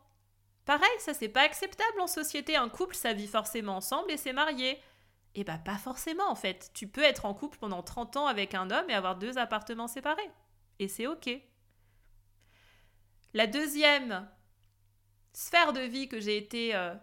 Pareil, 0.70 0.88
ça 1.00 1.14
c'est 1.14 1.28
pas 1.28 1.42
acceptable 1.42 2.00
en 2.00 2.06
société. 2.06 2.54
Un 2.54 2.68
couple, 2.68 2.94
ça 2.94 3.12
vit 3.12 3.26
forcément 3.26 3.78
ensemble 3.78 4.12
et 4.12 4.16
c'est 4.16 4.32
marié. 4.32 4.80
Eh 5.34 5.42
bah 5.42 5.58
pas 5.58 5.76
forcément 5.76 6.30
en 6.30 6.36
fait. 6.36 6.70
Tu 6.74 6.86
peux 6.86 7.02
être 7.02 7.24
en 7.24 7.34
couple 7.34 7.58
pendant 7.58 7.82
30 7.82 8.16
ans 8.18 8.28
avec 8.28 8.54
un 8.54 8.70
homme 8.70 8.88
et 8.88 8.94
avoir 8.94 9.16
deux 9.16 9.36
appartements 9.36 9.88
séparés. 9.88 10.30
Et 10.78 10.86
c'est 10.86 11.08
ok. 11.08 11.28
La 13.34 13.48
deuxième 13.48 14.28
sphère 15.32 15.72
de 15.72 15.80
vie 15.80 16.06
que 16.06 16.20
j'ai 16.20 16.36
été 16.36 16.72
euh, 16.76 16.94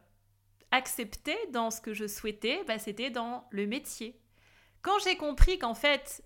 acceptée 0.71 1.37
dans 1.51 1.69
ce 1.69 1.81
que 1.81 1.93
je 1.93 2.07
souhaitais, 2.07 2.63
bah, 2.69 2.79
c'était 2.79 3.09
dans 3.09 3.49
le 3.51 3.67
métier. 3.67 4.17
Quand 4.81 4.97
j'ai 4.99 5.17
compris 5.17 5.59
qu'en 5.59 5.75
fait, 5.75 6.23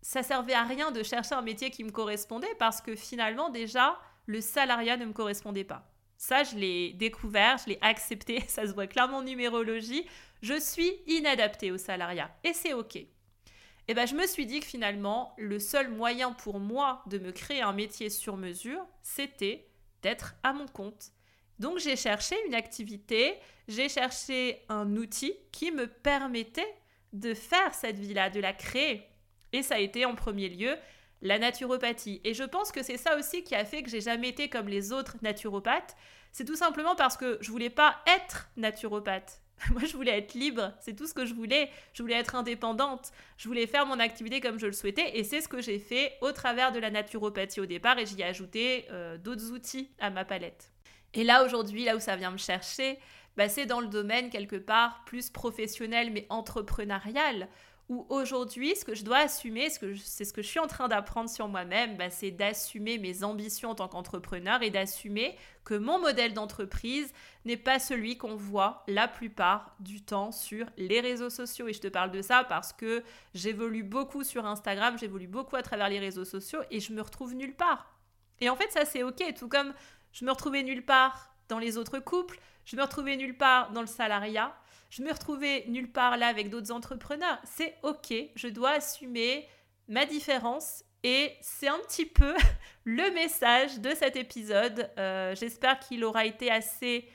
ça 0.00 0.22
servait 0.22 0.54
à 0.54 0.64
rien 0.64 0.90
de 0.90 1.02
chercher 1.02 1.34
un 1.34 1.42
métier 1.42 1.70
qui 1.70 1.84
me 1.84 1.90
correspondait 1.90 2.54
parce 2.58 2.80
que 2.80 2.96
finalement 2.96 3.50
déjà, 3.50 4.00
le 4.24 4.40
salariat 4.40 4.96
ne 4.96 5.04
me 5.04 5.12
correspondait 5.12 5.64
pas. 5.64 5.87
Ça, 6.18 6.42
je 6.42 6.56
l'ai 6.56 6.92
découvert, 6.92 7.58
je 7.58 7.70
l'ai 7.70 7.78
accepté, 7.80 8.40
ça 8.48 8.66
se 8.66 8.72
voit 8.72 8.88
clairement 8.88 9.18
en 9.18 9.22
numérologie. 9.22 10.04
Je 10.42 10.58
suis 10.58 10.92
inadaptée 11.06 11.70
au 11.70 11.78
salariat 11.78 12.30
et 12.44 12.52
c'est 12.52 12.74
OK. 12.74 12.96
Et 12.96 13.94
ben, 13.94 14.06
je 14.06 14.14
me 14.14 14.26
suis 14.26 14.44
dit 14.44 14.60
que 14.60 14.66
finalement, 14.66 15.32
le 15.38 15.58
seul 15.58 15.88
moyen 15.88 16.32
pour 16.32 16.60
moi 16.60 17.02
de 17.06 17.18
me 17.18 17.32
créer 17.32 17.62
un 17.62 17.72
métier 17.72 18.10
sur 18.10 18.36
mesure, 18.36 18.84
c'était 19.00 19.66
d'être 20.02 20.34
à 20.42 20.52
mon 20.52 20.66
compte. 20.66 21.12
Donc 21.58 21.78
j'ai 21.78 21.96
cherché 21.96 22.36
une 22.46 22.54
activité, 22.54 23.34
j'ai 23.66 23.88
cherché 23.88 24.64
un 24.68 24.96
outil 24.96 25.32
qui 25.52 25.72
me 25.72 25.86
permettait 25.86 26.74
de 27.12 27.32
faire 27.32 27.74
cette 27.74 27.98
vie-là, 27.98 28.28
de 28.28 28.40
la 28.40 28.52
créer. 28.52 29.04
Et 29.52 29.62
ça 29.62 29.76
a 29.76 29.78
été 29.78 30.04
en 30.04 30.14
premier 30.14 30.48
lieu 30.48 30.76
la 31.22 31.38
naturopathie. 31.38 32.20
Et 32.24 32.34
je 32.34 32.44
pense 32.44 32.72
que 32.72 32.82
c'est 32.82 32.96
ça 32.96 33.16
aussi 33.16 33.42
qui 33.42 33.54
a 33.54 33.64
fait 33.64 33.82
que 33.82 33.90
j'ai 33.90 34.00
jamais 34.00 34.28
été 34.28 34.48
comme 34.48 34.68
les 34.68 34.92
autres 34.92 35.16
naturopathes. 35.22 35.96
C'est 36.32 36.44
tout 36.44 36.56
simplement 36.56 36.94
parce 36.94 37.16
que 37.16 37.38
je 37.40 37.50
voulais 37.50 37.70
pas 37.70 37.96
être 38.06 38.48
naturopathe. 38.56 39.40
Moi, 39.70 39.82
je 39.84 39.96
voulais 39.96 40.16
être 40.18 40.34
libre, 40.34 40.72
c'est 40.80 40.94
tout 40.94 41.06
ce 41.06 41.14
que 41.14 41.26
je 41.26 41.34
voulais. 41.34 41.70
Je 41.92 42.02
voulais 42.02 42.14
être 42.14 42.34
indépendante, 42.34 43.10
je 43.36 43.48
voulais 43.48 43.66
faire 43.66 43.86
mon 43.86 43.98
activité 43.98 44.40
comme 44.40 44.58
je 44.58 44.66
le 44.66 44.72
souhaitais, 44.72 45.18
et 45.18 45.24
c'est 45.24 45.40
ce 45.40 45.48
que 45.48 45.60
j'ai 45.60 45.78
fait 45.78 46.12
au 46.20 46.32
travers 46.32 46.70
de 46.72 46.78
la 46.78 46.90
naturopathie 46.90 47.60
au 47.60 47.66
départ, 47.66 47.98
et 47.98 48.06
j'y 48.06 48.20
ai 48.20 48.24
ajouté 48.24 48.86
euh, 48.90 49.18
d'autres 49.18 49.50
outils 49.50 49.90
à 49.98 50.10
ma 50.10 50.24
palette. 50.24 50.70
Et 51.14 51.24
là, 51.24 51.44
aujourd'hui, 51.44 51.84
là 51.84 51.96
où 51.96 52.00
ça 52.00 52.16
vient 52.16 52.30
me 52.30 52.38
chercher, 52.38 52.98
bah, 53.36 53.48
c'est 53.48 53.66
dans 53.66 53.80
le 53.80 53.86
domaine 53.86 54.30
quelque 54.30 54.56
part 54.56 55.02
plus 55.06 55.30
professionnel, 55.30 56.10
mais 56.12 56.26
entrepreneurial, 56.28 57.48
où 57.88 58.06
aujourd'hui, 58.10 58.76
ce 58.76 58.84
que 58.84 58.94
je 58.94 59.02
dois 59.02 59.18
assumer, 59.18 59.70
c'est 59.70 60.24
ce 60.24 60.32
que 60.32 60.42
je 60.42 60.46
suis 60.46 60.58
en 60.58 60.66
train 60.66 60.88
d'apprendre 60.88 61.30
sur 61.30 61.48
moi-même, 61.48 61.96
bah, 61.96 62.10
c'est 62.10 62.30
d'assumer 62.30 62.98
mes 62.98 63.24
ambitions 63.24 63.70
en 63.70 63.74
tant 63.74 63.88
qu'entrepreneur 63.88 64.62
et 64.62 64.70
d'assumer 64.70 65.36
que 65.64 65.74
mon 65.74 65.98
modèle 65.98 66.34
d'entreprise 66.34 67.10
n'est 67.46 67.56
pas 67.56 67.78
celui 67.78 68.18
qu'on 68.18 68.36
voit 68.36 68.84
la 68.88 69.08
plupart 69.08 69.74
du 69.80 70.02
temps 70.02 70.32
sur 70.32 70.66
les 70.76 71.00
réseaux 71.00 71.30
sociaux. 71.30 71.66
Et 71.68 71.72
je 71.72 71.80
te 71.80 71.88
parle 71.88 72.10
de 72.10 72.20
ça 72.20 72.44
parce 72.44 72.74
que 72.74 73.02
j'évolue 73.32 73.84
beaucoup 73.84 74.22
sur 74.22 74.44
Instagram, 74.44 74.98
j'évolue 74.98 75.26
beaucoup 75.26 75.56
à 75.56 75.62
travers 75.62 75.88
les 75.88 75.98
réseaux 75.98 76.26
sociaux 76.26 76.60
et 76.70 76.80
je 76.80 76.92
me 76.92 77.00
retrouve 77.00 77.34
nulle 77.34 77.56
part. 77.56 77.98
Et 78.40 78.50
en 78.50 78.56
fait, 78.56 78.70
ça 78.70 78.84
c'est 78.84 79.02
ok, 79.02 79.34
tout 79.38 79.48
comme 79.48 79.72
je 80.12 80.26
me 80.26 80.30
retrouvais 80.30 80.62
nulle 80.62 80.84
part 80.84 81.32
dans 81.48 81.58
les 81.58 81.78
autres 81.78 82.00
couples, 82.00 82.38
je 82.66 82.76
me 82.76 82.82
retrouvais 82.82 83.16
nulle 83.16 83.36
part 83.36 83.72
dans 83.72 83.80
le 83.80 83.86
salariat, 83.86 84.54
je 84.90 85.02
me 85.02 85.12
retrouvais 85.12 85.64
nulle 85.68 85.90
part 85.90 86.16
là 86.16 86.28
avec 86.28 86.50
d'autres 86.50 86.72
entrepreneurs. 86.72 87.38
C'est 87.44 87.74
ok, 87.82 88.14
je 88.34 88.48
dois 88.48 88.70
assumer 88.70 89.46
ma 89.88 90.06
différence 90.06 90.84
et 91.02 91.32
c'est 91.40 91.68
un 91.68 91.78
petit 91.80 92.06
peu 92.06 92.34
le 92.84 93.10
message 93.12 93.80
de 93.80 93.90
cet 93.94 94.16
épisode. 94.16 94.90
Euh, 94.98 95.34
j'espère 95.34 95.78
qu'il 95.78 96.04
aura 96.04 96.24
été 96.24 96.50
assez 96.50 97.08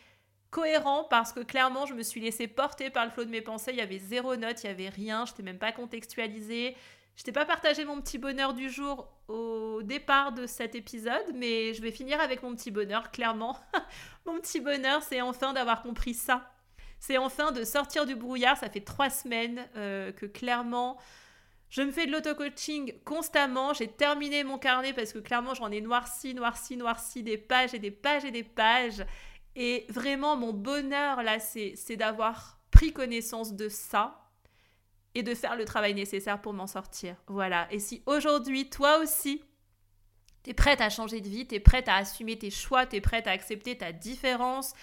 cohérent 0.51 1.05
parce 1.09 1.33
que 1.33 1.39
clairement 1.39 1.87
je 1.87 1.95
me 1.95 2.03
suis 2.03 2.21
laissée 2.21 2.47
porter 2.47 2.91
par 2.91 3.05
le 3.05 3.11
flot 3.11 3.25
de 3.25 3.31
mes 3.31 3.41
pensées. 3.41 3.71
Il 3.71 3.77
y 3.77 3.81
avait 3.81 3.99
zéro 3.99 4.35
note, 4.35 4.63
il 4.63 4.67
y 4.67 4.69
avait 4.69 4.89
rien, 4.89 5.25
je 5.25 5.31
n'étais 5.31 5.43
même 5.43 5.59
pas 5.59 5.71
contextualisée. 5.71 6.75
Je 7.15 7.23
t'ai 7.23 7.31
pas 7.31 7.45
partagé 7.45 7.85
mon 7.85 8.01
petit 8.01 8.17
bonheur 8.17 8.53
du 8.53 8.69
jour 8.69 9.07
au 9.27 9.81
départ 9.83 10.31
de 10.31 10.47
cet 10.47 10.73
épisode, 10.73 11.31
mais 11.35 11.73
je 11.73 11.81
vais 11.81 11.91
finir 11.91 12.19
avec 12.19 12.41
mon 12.41 12.55
petit 12.55 12.71
bonheur, 12.71 13.11
clairement. 13.11 13.57
mon 14.25 14.39
petit 14.39 14.59
bonheur, 14.59 15.03
c'est 15.03 15.21
enfin 15.21 15.53
d'avoir 15.53 15.83
compris 15.83 16.15
ça. 16.15 16.52
C'est 17.05 17.17
enfin 17.17 17.51
de 17.51 17.65
sortir 17.65 18.05
du 18.05 18.15
brouillard. 18.15 18.55
Ça 18.55 18.69
fait 18.69 18.79
trois 18.79 19.09
semaines 19.09 19.67
euh, 19.75 20.13
que 20.13 20.25
clairement, 20.25 20.97
je 21.67 21.81
me 21.81 21.91
fais 21.91 22.05
de 22.05 22.13
l'auto-coaching 22.13 22.93
constamment. 23.03 23.73
J'ai 23.73 23.89
terminé 23.89 24.45
mon 24.45 24.57
carnet 24.57 24.93
parce 24.93 25.11
que 25.11 25.19
clairement, 25.19 25.53
j'en 25.53 25.69
ai 25.69 25.81
noirci, 25.81 26.33
noirci, 26.33 26.77
noirci 26.77 27.21
des 27.21 27.37
pages 27.37 27.73
et 27.73 27.79
des 27.79 27.91
pages 27.91 28.23
et 28.23 28.31
des 28.31 28.45
pages. 28.45 29.05
Et 29.57 29.85
vraiment, 29.89 30.37
mon 30.37 30.53
bonheur 30.53 31.23
là, 31.23 31.39
c'est 31.39 31.97
d'avoir 31.97 32.61
pris 32.71 32.93
connaissance 32.93 33.51
de 33.51 33.67
ça 33.67 34.31
et 35.13 35.23
de 35.23 35.35
faire 35.35 35.57
le 35.57 35.65
travail 35.65 35.93
nécessaire 35.93 36.39
pour 36.39 36.53
m'en 36.53 36.67
sortir. 36.67 37.17
Voilà. 37.27 37.67
Et 37.69 37.79
si 37.79 38.01
aujourd'hui, 38.05 38.69
toi 38.69 38.99
aussi, 38.99 39.43
tu 40.41 40.51
es 40.51 40.53
prête 40.53 40.79
à 40.79 40.89
changer 40.89 41.19
de 41.19 41.27
vie, 41.27 41.45
tu 41.45 41.55
es 41.55 41.59
prête 41.59 41.89
à 41.89 41.97
assumer 41.97 42.37
tes 42.37 42.49
choix, 42.49 42.85
tu 42.85 42.95
es 42.95 43.01
prête 43.01 43.27
à 43.27 43.31
accepter 43.31 43.77
ta 43.77 43.91
différence, 43.91 44.73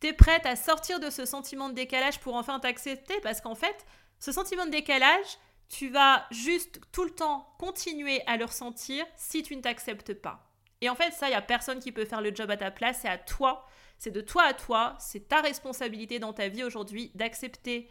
tu 0.00 0.08
es 0.08 0.12
prête 0.12 0.46
à 0.46 0.56
sortir 0.56 1.00
de 1.00 1.10
ce 1.10 1.24
sentiment 1.24 1.68
de 1.68 1.74
décalage 1.74 2.20
pour 2.20 2.34
enfin 2.34 2.58
t'accepter, 2.60 3.20
parce 3.20 3.40
qu'en 3.40 3.54
fait, 3.54 3.86
ce 4.18 4.32
sentiment 4.32 4.66
de 4.66 4.70
décalage, 4.70 5.38
tu 5.68 5.88
vas 5.88 6.26
juste 6.30 6.80
tout 6.92 7.04
le 7.04 7.10
temps 7.10 7.54
continuer 7.58 8.22
à 8.26 8.36
le 8.36 8.44
ressentir 8.44 9.06
si 9.14 9.42
tu 9.42 9.56
ne 9.56 9.62
t'acceptes 9.62 10.14
pas. 10.14 10.50
Et 10.80 10.88
en 10.88 10.94
fait, 10.94 11.12
ça, 11.12 11.26
il 11.26 11.30
n'y 11.30 11.36
a 11.36 11.42
personne 11.42 11.78
qui 11.78 11.92
peut 11.92 12.04
faire 12.04 12.22
le 12.22 12.34
job 12.34 12.50
à 12.50 12.56
ta 12.56 12.70
place, 12.70 13.00
c'est 13.02 13.08
à 13.08 13.18
toi, 13.18 13.66
c'est 13.98 14.10
de 14.10 14.20
toi 14.20 14.44
à 14.44 14.54
toi, 14.54 14.96
c'est 14.98 15.28
ta 15.28 15.40
responsabilité 15.42 16.18
dans 16.18 16.32
ta 16.32 16.48
vie 16.48 16.64
aujourd'hui 16.64 17.12
d'accepter 17.14 17.88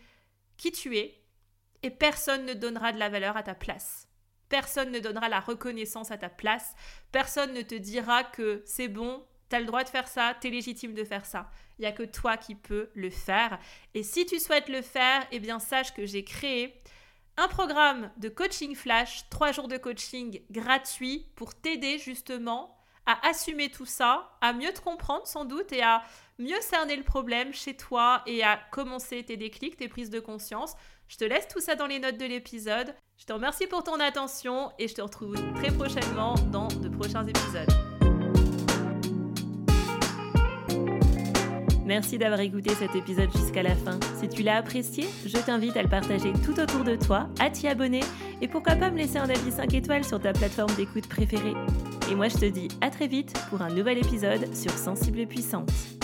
qui 0.58 0.72
tu 0.72 0.98
es, 0.98 1.24
et 1.84 1.92
personne 1.92 2.46
ne 2.46 2.54
donnera 2.54 2.92
de 2.92 3.00
la 3.00 3.10
valeur 3.10 3.38
à 3.38 3.44
ta 3.44 3.56
place. 3.56 4.08
Personne 4.50 4.92
ne 4.92 5.00
donnera 5.00 5.30
la 5.30 5.40
reconnaissance 5.40 6.12
à 6.12 6.18
ta 6.18 6.30
place. 6.30 6.74
Personne 7.12 7.54
ne 7.54 7.62
te 7.62 7.76
dira 7.76 8.24
que 8.24 8.64
c'est 8.66 8.88
bon, 8.88 9.24
tu 9.50 9.56
as 9.56 9.60
le 9.60 9.66
droit 9.66 9.84
de 9.84 9.90
faire 9.90 10.08
ça, 10.08 10.36
tu 10.40 10.48
es 10.48 10.52
légitime 10.52 10.94
de 10.94 11.04
faire 11.04 11.26
ça. 11.26 11.50
Il 11.78 11.82
n'y 11.82 11.88
a 11.88 11.92
que 11.92 12.04
toi 12.04 12.38
qui 12.38 12.56
peux 12.56 12.90
le 12.94 13.10
faire. 13.10 13.60
Et 13.94 14.04
si 14.04 14.26
tu 14.26 14.40
souhaites 14.40 14.70
le 14.70 14.82
faire, 14.82 15.26
eh 15.32 15.40
bien 15.40 15.60
sache 15.60 15.94
que 15.94 16.06
j'ai 16.06 16.24
créé 16.24 16.82
un 17.38 17.48
programme 17.48 18.12
de 18.18 18.28
coaching 18.28 18.76
flash, 18.76 19.24
trois 19.30 19.52
jours 19.52 19.68
de 19.68 19.78
coaching 19.78 20.42
gratuit 20.52 21.26
pour 21.36 21.56
t'aider 21.56 21.98
justement 21.98 22.76
à 23.06 23.28
assumer 23.28 23.70
tout 23.70 23.86
ça, 23.86 24.30
à 24.42 24.54
mieux 24.54 24.72
te 24.74 24.82
comprendre 24.82 25.26
sans 25.26 25.46
doute 25.46 25.72
et 25.72 25.82
à 25.82 26.04
mieux 26.38 26.62
cerner 26.62 26.96
le 26.96 27.04
problème 27.04 27.54
chez 27.54 27.76
toi 27.76 28.22
et 28.28 28.44
à 28.44 28.60
commencer 28.72 29.24
tes 29.24 29.38
déclics, 29.38 29.78
tes 29.78 29.88
prises 29.88 30.10
de 30.10 30.20
conscience. 30.20 30.76
Je 31.08 31.18
te 31.18 31.24
laisse 31.24 31.48
tout 31.48 31.60
ça 31.60 31.76
dans 31.76 31.88
les 31.88 32.00
notes 32.00 32.18
de 32.18 32.26
l'épisode. 32.26 32.94
Je 33.18 33.26
te 33.26 33.34
remercie 33.34 33.68
pour 33.68 33.84
ton 33.84 34.00
attention 34.00 34.72
et 34.78 34.88
je 34.88 34.96
te 34.96 35.02
retrouve 35.02 35.36
très 35.56 35.72
prochainement 35.72 36.36
dans 36.52 36.68
de 36.68 36.90
prochains 36.90 37.26
épisodes. 37.26 37.89
Merci 41.90 42.20
d'avoir 42.20 42.40
écouté 42.42 42.70
cet 42.76 42.94
épisode 42.96 43.32
jusqu'à 43.36 43.64
la 43.64 43.76
fin. 43.76 44.00
Si 44.22 44.30
tu 44.30 44.44
l'as 44.44 44.58
apprécié, 44.58 45.08
je 45.26 45.38
t'invite 45.38 45.76
à 45.76 45.82
le 45.82 45.90
partager 45.90 46.32
tout 46.46 46.60
autour 46.60 46.84
de 46.84 46.96
toi, 46.96 47.28
à 47.40 47.50
t'y 47.50 47.68
abonner 47.68 48.02
et 48.44 48.48
pourquoi 48.48 48.76
pas 48.76 48.92
me 48.92 48.98
laisser 49.00 49.18
un 49.18 49.28
avis 49.28 49.52
5 49.52 49.74
étoiles 49.74 50.04
sur 50.04 50.20
ta 50.20 50.32
plateforme 50.32 50.76
d'écoute 50.76 51.08
préférée. 51.08 51.56
Et 52.12 52.14
moi 52.14 52.28
je 52.28 52.38
te 52.38 52.46
dis 52.46 52.68
à 52.82 52.92
très 52.92 53.08
vite 53.08 53.34
pour 53.50 53.64
un 53.64 53.70
nouvel 53.70 53.98
épisode 53.98 54.56
sur 54.56 54.70
Sensible 54.70 55.20
et 55.20 55.26
Puissante. 55.26 55.99